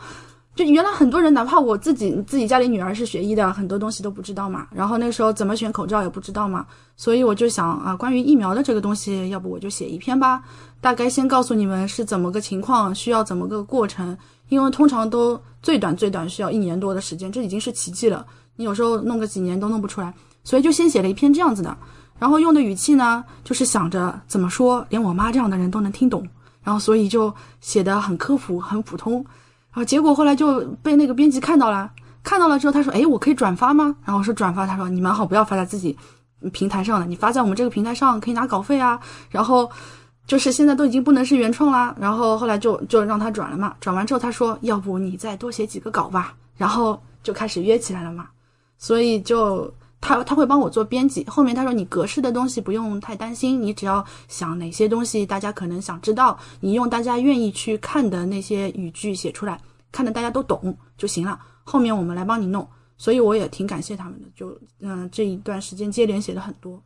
[0.54, 4.68] 就原来很多人，哪怕我自己自己家里女儿是学医的，很多东西都不知道嘛。
[4.70, 6.64] 然后那时候怎么选口罩也不知道嘛，
[6.96, 10.42] 所以我就想啊，关于疫苗的这个东西，要不我就写一篇吧。
[10.80, 14.16] 大概先告诉你们是怎么个情况，需要怎么个过程，
[14.48, 18.24] 因为通常都最短最短需要一年多的时间，这已经是奇迹了。
[18.56, 20.12] 你有时候弄个几年都弄不出来，
[20.44, 21.76] 所以就先写了一篇这样子的。
[22.18, 26.26] 然后用的语气呢，就是想着怎么说，连我妈这样的人都能听懂。
[26.62, 29.14] 然后所以就写的很科普，很普通。
[29.14, 29.24] 然
[29.74, 31.90] 后，结果后来就被那个编辑看到了，
[32.22, 35.98] 看到了之后，他说：“哎，我可以转发吗？”然后我说：“转发。”他说：“你蛮好，不要发在自己
[36.52, 39.68] 平台上的，你发在我们这个平台上可以拿稿费啊。”然后
[40.26, 41.94] 就是现在都已经不能是原创啦。
[41.98, 43.76] 然后后来就就让他转了嘛。
[43.80, 48.28] 转完之后，他说：“要不你再多写几个稿吧。”然后就开始约起来了嘛。
[48.78, 49.72] 所以就。
[50.06, 59.58] 他他会帮我做编辑，后面他说你格式的东西不用太担心，你只要想哪些东西大家可能想知道，你用大家愿意去看的那些语句写出来，
[59.90, 61.40] 看的大家都懂就行了。
[61.62, 62.68] 后面我们来帮你弄，
[62.98, 66.78] 所以我也挺感谢他们的，就嗯这一段时间接连写的很多。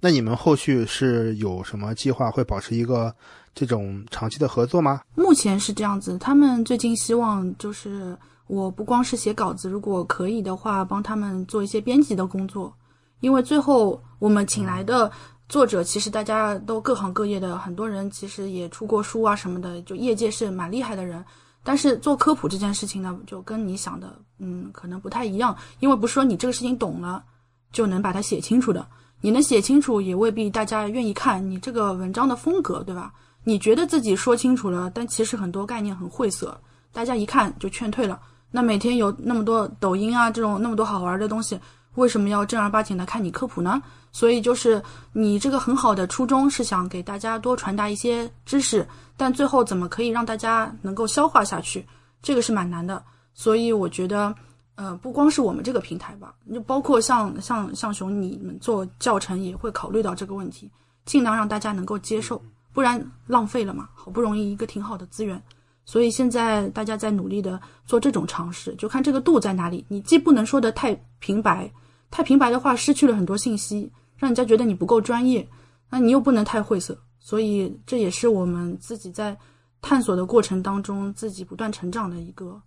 [0.00, 3.14] 那你们后续是有什么计划会保持一个
[3.54, 5.00] 这种长期的合作吗？
[5.14, 8.16] 目前是这样子，他们最近希望就是。
[8.48, 12.74] 我不光是写稿子，如果可以的话，帮他们做一些编辑的工作，
[13.20, 15.12] 因为最后我们请来的
[15.50, 21.22] 作者，其实大家都各行各业的，很多人其实也出过书啊什么的，就业界是蛮厉害的人。
[21.62, 27.22] 但是做科普这件事情呢，就跟你想的，嗯，可能不太一样，因为不是说你这个事情懂了
[27.70, 28.88] 就能把它写清楚的，
[29.20, 33.12] 你能写清楚也未必大家愿意看你这个文章的风格，对吧？
[33.44, 36.60] 你觉得自己说清楚了，但其实很多概念很晦涩，
[36.92, 38.20] 大家一看就劝退了。
[38.50, 41.58] 那每天有那么多抖音啊这种那么多好玩的东西，
[41.94, 43.82] 为什么要正儿八经的看你科普呢？
[44.12, 51.86] 所以就是你这个很好的初衷是想给大家多传达一些知识，但最后怎么可以让大家能够消化下去，
[52.22, 53.02] 这个是蛮难的。
[53.34, 54.34] 所以我觉得，
[54.78, 60.70] 呃，不光是我们这个平台吧，就包括像像像熊你们做教程也会考虑到这个问题，
[61.04, 62.40] 尽量让大家能够接受，
[62.72, 63.88] 不然浪费了嘛。
[63.92, 65.42] 好不容易一个挺好的资源，
[65.84, 69.84] 所以现在大家在努力的做这种尝试，就看这个度在哪里。
[69.88, 71.68] 你既不能说的太平白，
[72.08, 73.90] 太平白的话失去了很多信息。
[74.16, 75.48] 让人家觉得你不够专业，
[75.90, 79.36] 那你又不能太晦涩，所以这也是我们自己在
[79.82, 82.62] 探索的过程当中，自己不断成长的一个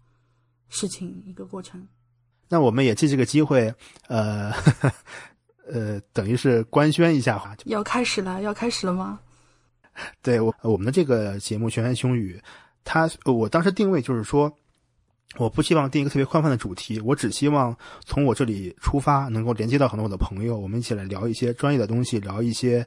[0.67, 1.87] 事情，一个过程。
[2.51, 3.73] 那我们也借这个机会，
[4.09, 4.51] 呃，
[5.71, 9.19] 呃，等于是官宣一下哈，要开始了，要开始了吗？
[10.21, 12.37] 对我，我们的这个节目《玄言雄语》，
[12.83, 14.53] 它我当时定位就是说。
[15.37, 17.73] 我不希望定一个特别宽泛的主题，我只希望
[18.03, 22.85] 从我这里出发，能够连接到很多我的朋友，我们一起来聊一些专业的东西，聊一些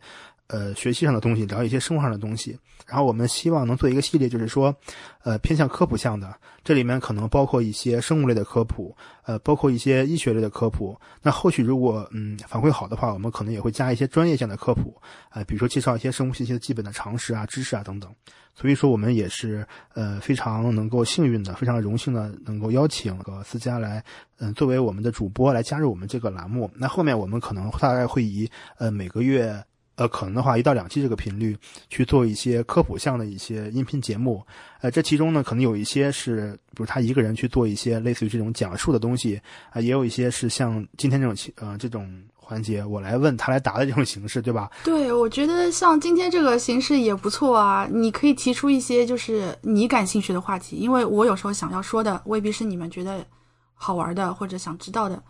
[0.48, 2.58] 呃学习上的东西，聊一些生活上的东西。
[2.86, 4.74] 然后我们希望能做一个系列，就是说，
[5.22, 10.94] 呃，偏向科普向的，这里面可能包括一些生物类的科普，呃，包括一些医学类的科普。
[11.22, 14.94] 那后续如果嗯反馈好的话，我们可能也会加一些专业性的科普，
[15.30, 18.14] 呃，比如说介绍一些生物信息的基本的常识啊、知识啊等等。
[18.54, 24.04] 所以说，我们也是呃非常能够幸运的，非常荣幸的能够邀请个思佳来，
[24.38, 26.70] 嗯，作为我们的主播来加入我们这个栏目。
[26.74, 29.60] 那后面我们可能大概会以呃每个月
[29.96, 31.56] 呃可能的话一到两期这个频率
[31.88, 34.44] 去做一些科普项的一些音频节目。
[34.80, 39.40] 呃，这其中呢可能有一些是比如他一个人去做一些类似于这种讲述的东西
[39.70, 42.10] 啊，也有一些是像今天这种情呃这种。
[42.46, 44.70] 环节我来问他来答的这种形式，对吧？
[44.84, 47.88] 对，我觉得像今天这个形式也不错啊。
[47.90, 53.24] 你可以提出一些就是你感兴趣的话题，因为我有时候想要说的未必是你们觉得
[53.72, 55.22] 好玩的或者想知道的。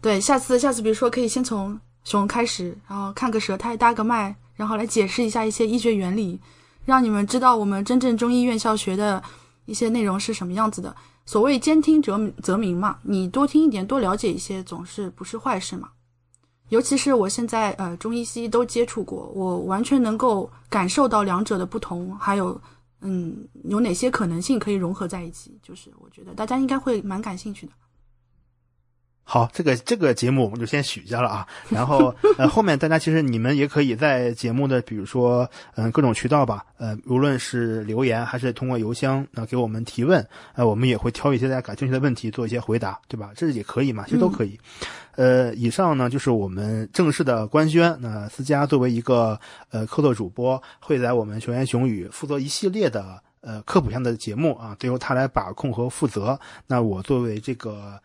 [0.00, 6.38] 对，下次下次比如说可以先从熊开始，然后看个舌苔搭个脉，然后来解释一下一些医学原理，
[6.84, 9.22] 让你们知道我们真正中医院校学的
[9.64, 10.94] 一些内容是什么样子的。
[11.26, 15.88] 所谓兼听则则明嘛，你多听一点，多了解一些，总是不是坏事嘛。
[16.68, 22.60] 尤其是我现在呃中医西医都接触过，我完全能够感受到两者的不同，还有
[23.00, 27.72] 嗯有哪些可能性可以融合在一起，就是我觉得大家应该会蛮感兴趣的。
[29.26, 31.46] 好，这个这个节目我们就先许下了啊。
[31.70, 43.30] 然后呃，后面大家其实你们也可以在节目的比如说嗯各种渠道吧，呃，无论是留言还是通过邮箱啊给我们提问，呃，我们也会挑一些大家感兴趣的问题做一些回答，对吧？
[43.34, 44.60] 这也可以嘛，其实都可以。
[45.16, 47.96] 呃，以上呢就是我们正式的官宣。
[48.00, 56.38] 那思佳作为一个呃客座主播，会在我们熊言熊语负责一系列的呃科普项的节目啊，都由他来把控和负责。
[56.66, 57.98] 那我作为这个。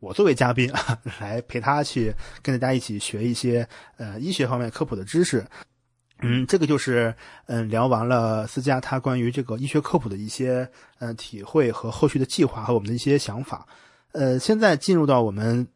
[0.00, 5.44] 我作为嘉宾啊， 来陪他去跟大家一起学一些呃医学方面科普的知识。
[6.20, 7.14] 嗯，这个就是
[7.46, 10.68] 嗯聊完了思佳他关于这个医学科普的一些
[10.98, 13.66] 呃体会和后续的计划和我们的一些想法。
[14.12, 15.66] 呃，现在进入到我们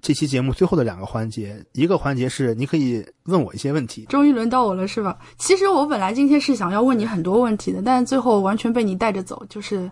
[0.00, 4.04] 这期节目最后的两个环节，一个环节是你可以问我一些问题。
[4.04, 5.18] 终于轮到我了，是吧？
[5.38, 9.90] 其实我本来今天是想要问你很多问题的，但是最后完全被你带着走，就是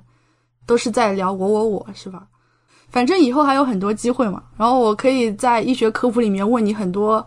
[0.64, 2.26] 都是在聊我我我是吧？
[2.90, 7.24] 反正以后还有很多机会嘛，然后我可以在医学科普里面问你很多，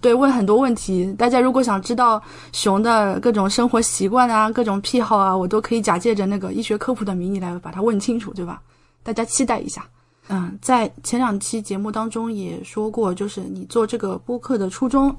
[0.00, 1.14] 对，问很多问题。
[1.16, 2.20] 大家如果想知道
[2.52, 8.60] 熊的各种生活习惯啊、各种癖好啊，我都可以假借着那个医学科普的名义来把它问清楚，对吧？
[9.04, 9.86] 大家期待一下。
[10.28, 15.16] 嗯，在前两期节目当中也说过，就是你做这个播客的初衷，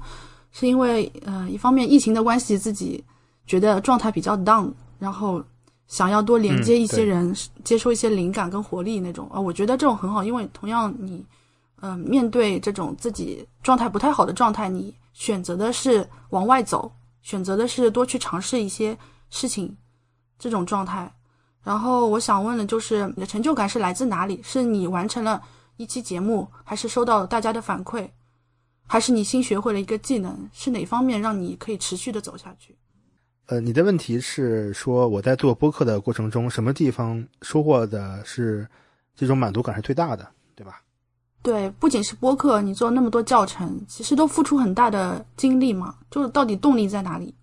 [0.52, 3.02] 是因为呃，一方面疫情的关系，自己
[3.46, 5.42] 觉得状态比较 down，然后。
[5.88, 7.34] 想要多连接一些人，
[7.64, 11.24] 接收一些灵感跟活力那种啊，我觉得这种很好，因为同样你，
[11.80, 18.96] 嗯，面对这种自己状态不太好的状态，你选择的是往外走，选择的是多去尝试一些
[19.30, 19.74] 事情，
[20.38, 21.12] 这种状态。
[21.64, 24.40] 然后我想问的就是，你的成就感是来自哪里？
[24.42, 25.42] 是你完成了
[25.78, 28.08] 一期节目，还是收到大家的反馈，
[28.86, 30.48] 还是你新学会了一个技能？
[30.52, 32.76] 是哪方面让你可以持续的走下去？
[33.48, 38.68] 呃，你的问题是说我在做播客的过程中，什么地方收获的是
[39.16, 40.82] 这种满足感是最大的，对吧？
[41.42, 45.94] 对，不仅是播客，你做那么多教程，其实都付出很大的精力嘛。
[46.10, 47.34] 就是到底动力在哪里？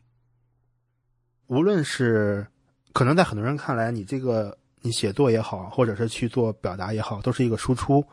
[1.47, 2.45] 无论是
[2.93, 8.05] 可能在很多人看来，你这个你写作也好，或者是去做表达也好，都是一个输出。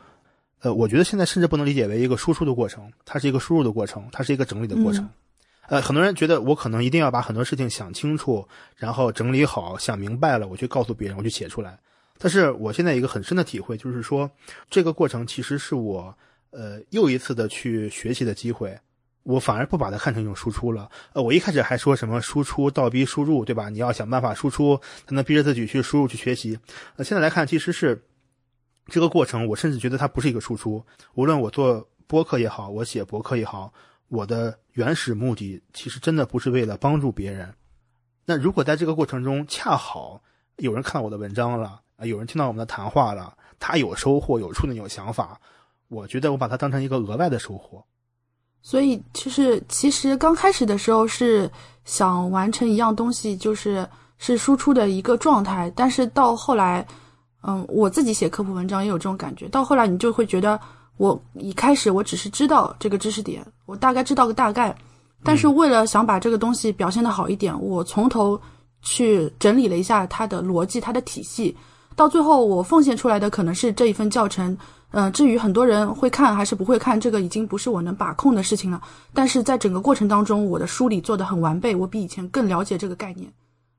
[0.61, 5.07] 呃，我觉得现在甚至不能理解为一个输出的过程，它是一个输入的过程，它是一个整理的过程。
[5.69, 8.47] 呃，很多人觉得我可能一定要把很多事情想清楚，
[8.77, 11.79] 然后整理好，想明白了，我去告诉别人，我去写出来。
[12.19, 14.31] 但是我现在一个很深的体会就是说，
[14.69, 16.17] 这个过程其实是我
[16.51, 18.79] 呃又一次的去学习的机会。
[19.25, 20.91] 我反而不把它看成一种输出了。
[21.13, 23.69] 呃，我一开始还说什么输出倒逼输入，对吧？
[23.69, 26.59] 你要想办法输出，才能逼着自己去输入去学习。
[26.97, 28.05] 那现在来看，其实是
[28.87, 30.85] 这个过程，我甚至觉得它不是一个输出。
[31.15, 33.73] 无论我做播客也好，我写博客也好，
[34.13, 37.51] 我的原始目的其实真的不是为了帮助别人。
[38.27, 40.23] 那如果在这个过程中恰好
[40.57, 45.41] 有人看到我的文章了，啊，有人听到我们的谈话了，他有收获、有触动、有想法，
[45.89, 47.83] 我觉得我把它当成一个额外的收获。
[48.61, 51.51] 所以就是其实刚开始的时候是
[51.87, 53.89] 想完成一样东西，就是
[54.19, 56.87] 是输出的一个状态，但是到后来，
[57.45, 59.49] 嗯，我自己写科普文章也有这种感觉。
[59.49, 60.61] 到后来你就会觉得，
[60.97, 64.77] 我一开始我只是知道这个知识点，我大概知道个大概，
[65.25, 68.41] 但是为了想把这个东西表现的好一点，我从头
[68.83, 71.57] 去整理了一下它的逻辑、它的体系，
[71.97, 74.57] 到最后我奉献出来的可能是这一份教程。
[74.95, 78.79] 嗯，至于很多人会看还是不会看，这个已经不是我能把控的事情了。
[79.15, 83.33] 但是在整个过程当中，我的梳理做得很完备，我比以前更了解这个概念。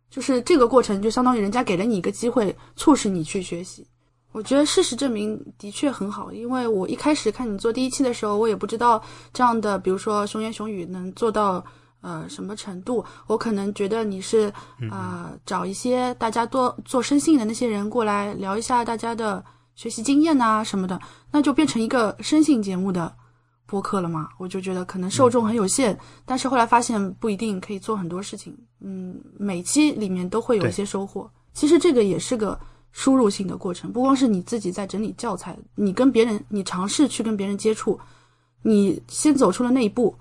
[0.10, 3.86] 就是这个过程，就相当于人家给了你一个机会，促使你去学习。
[4.34, 11.64] 我觉得事实证明的确很好，因为我一开始看你做第一期的时候，我也不知道这样的，比如说熊言熊语能做到
[12.02, 13.06] 呃什么程度。
[13.28, 14.52] 我可能觉得你是
[14.92, 19.42] 啊，找一些大家多做生信的那些人过来聊一下大家的。
[19.76, 23.12] 学习经验呐什么的，那就变成一个生性节目的
[23.66, 24.30] 播客了嘛？
[24.38, 28.56] 我就觉得可能受众很有限，但是后来发现不一定可以做很多事情。
[28.82, 31.28] 嗯，每期里面都会有一些收获。
[31.54, 32.56] 其实这个也是个
[32.94, 38.00] 输入性的过程，不光是你自己在整理教材，你跟别人，你尝试去跟别人接触，
[38.62, 40.16] 你先走出了那一步，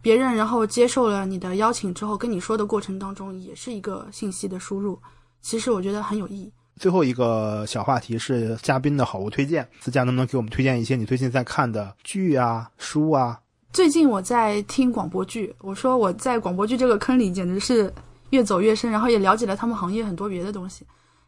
[0.00, 4.98] 别人然后接受了你的邀请之后，跟你说的过程当中，也是一个信息的输入。
[5.42, 6.50] 其实我觉得很有意义。
[6.80, 13.38] 最后一个小话题是嘉宾的好物推荐，思佳能不能给我们推荐一些你最近在看的剧啊、书啊？
[13.72, 17.92] 最近我在听广播剧，我说我在广播剧这个坑里简直是
[18.30, 20.84] 越走越深，然后也了解了他们行业很多别的东西。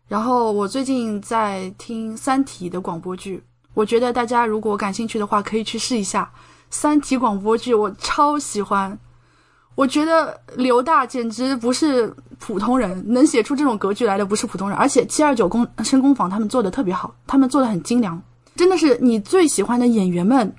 [0.09, 3.42] 然后我最近在听《三体》的广播剧，
[3.74, 6.30] 我觉得大家如果感兴趣的话，可以去试一下
[6.70, 8.96] 《三体》广播剧，我超喜欢。
[9.74, 14.78] 我觉得刘大简直不是普通人，能写出这种格局来的不是普通人。
[14.78, 18.18] 而且七二九工深工坊他们做的特别好，他们做的很精良，
[18.54, 20.54] 真的是你最喜欢的演员们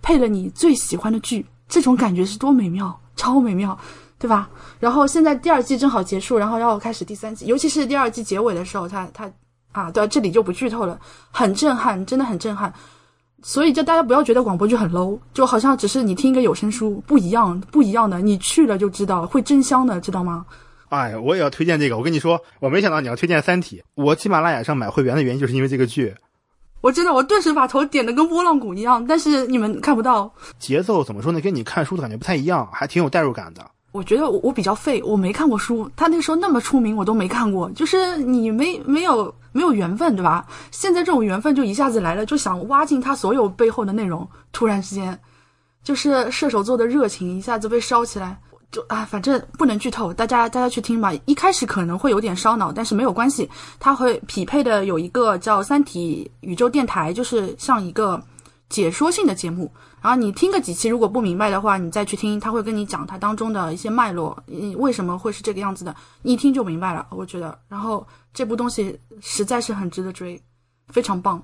[0.00, 3.76] 配了你最喜欢的剧，这种感觉是多美妙，超美妙，
[4.22, 4.48] 对吧？
[4.78, 9.28] 然后现在第二季正好结束，然后要开始第三季，尤其是第二季结尾的时候，他他
[9.72, 10.96] 啊，对，这里就不剧透了，
[11.32, 12.72] 很震撼，真的很震撼。
[13.42, 20.46] 所以，就大家不要觉得广播剧很 low，就好像只是你听一个有声书，不一样，不一样的，你去了就知道，会真香的，知道吗？
[20.90, 21.98] 哎，我也要推荐这个。
[21.98, 23.78] 我跟你说，我没想到你要推荐《三体》。
[23.96, 26.14] 我喜马拉雅上买会员的原因就是因为这个剧。
[26.80, 30.32] 我真的，我顿时把头点的跟拨浪鼓一样，但是你们看不到。
[30.58, 31.40] 节奏怎么说呢？
[31.40, 33.64] 跟你看书的感觉不太一样，还挺有代入感的。
[33.92, 39.32] 我觉得我我比较废，我没看过书，他那时候那么出名，我都没看过，就是你没没有。
[39.54, 40.46] 没有缘分，对吧？
[40.70, 44.26] 现在这种缘分就一下子来了，就想挖进他所有背后的内容。
[44.50, 45.20] 突然之间，
[45.84, 48.34] 就是射手座的热情一下子被烧起来，
[48.70, 51.12] 就啊，反正不能剧透，大家大家去听吧。
[51.26, 53.46] 一开始可能会有点烧脑，但是没有关系，
[53.78, 58.18] 它会匹配的有一个叫《三体宇宙电台》，就是像一个
[58.72, 59.70] 解说性的节目。
[60.00, 67.06] 然后你听个几期，如果不明白的话，你再去听，他会跟你讲它当中的一些脉络，嗯，为什么会是这个样子的，你一听就明白了。
[67.10, 68.04] 我觉得，然后
[68.34, 70.42] 这部东西实在是很值得追，
[70.88, 71.40] 非常棒，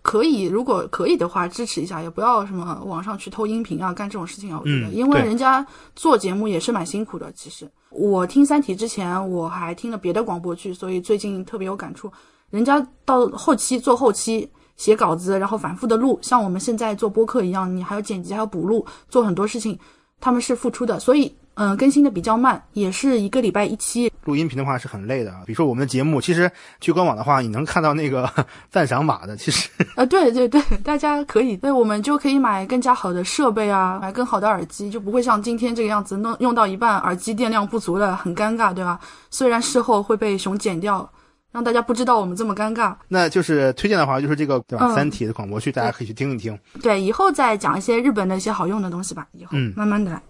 [0.00, 4.58] 可以，如果可以的话，支持一下，也不要什么网上去偷音频啊，干这种事情啊。
[4.58, 7.30] 我觉得，因为人家做节目也是蛮辛苦的。
[7.32, 12.10] 其实我听《三体》之前，我还听了别的广播剧，所以最近特别有感触。
[12.48, 14.48] 人家到后期做后期。
[14.80, 19.78] 写稿子，然后反复的录，像我们现在做播客一样，你还要剪辑，还要补录，做很多事情，
[20.18, 24.10] 他们是付出的，所以，嗯，更新的比较慢，也是一个礼拜一期。
[24.24, 26.50] 录音频的话是很累的，比如说我们的节目，其实
[26.80, 28.26] 去官网的话，你能看到那个
[28.72, 38.98] 赞赏码的，其实啊， 对对对，大家可以，对，我们就可以买更加好的设备啊，买更好的耳机，就不会像今天这个样子，弄用到一半耳机电量不足了，很尴尬，对吧？
[39.28, 41.06] 虽然事后会被熊剪掉。
[41.51, 44.93] 让大家不知道我们这么尴尬，那就是推荐的话，就是这个对吧？
[44.93, 46.59] 三体的广播剧，大家可以去听一听。
[46.81, 49.25] 对，以后再讲一些日本的一些好用的东西吧。
[49.31, 50.21] 以后，嗯，慢慢的来。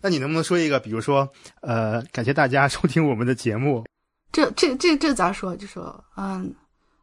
[0.00, 1.28] 那你能不能说一个，比如说，
[1.60, 3.84] 呃，感谢大家收听我们的节目。
[4.32, 5.56] 这、这、这、这咋说？
[5.56, 6.52] 就说，嗯，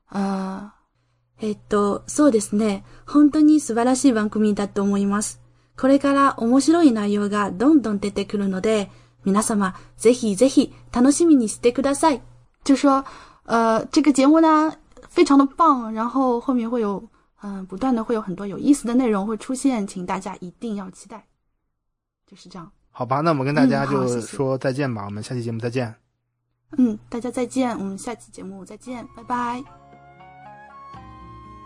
[0.09, 0.69] 呃，
[1.39, 2.83] えっと、そうですね。
[3.05, 5.39] 本当に素晴らしい番組だと思います。
[5.77, 8.89] これから面白い内容がどんどん出てくるので、
[9.23, 12.21] 皆様ぜひぜひ楽しみにしてください。
[12.65, 13.05] 就说。
[13.44, 14.72] 呃，这个节目呢
[15.08, 15.92] 非常的棒。
[15.92, 17.02] 然后后面会有
[17.42, 21.26] 嗯，不断的会有很多有意思的内容会出现，请大家一定要期待。
[22.26, 22.70] 就是这样。
[22.90, 25.94] 好吧，那我们跟大家就说再见吧，我们下期节目再见。
[26.78, 29.62] 嗯，大家再见，我们下期节目再见，拜拜。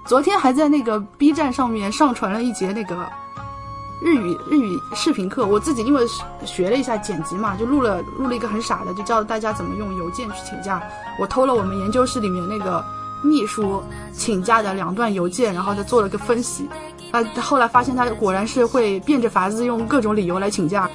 [0.07, 3.07] 昨天还在那个 B 站上面上传了一节那个
[4.01, 6.07] 日语日语视频课，我自己因为
[6.44, 10.82] 学了一下剪辑嘛，就录了录了一个很傻的，就教大家怎么用邮件去请假。
[11.18, 12.84] 我偷了我们研究室里面那个
[13.24, 13.82] 秘书
[14.12, 16.68] 请假的两段邮件，然后他做了个分析。
[17.11, 20.88] 啊，后来发现他果然是会变着法子用各种理由来请假。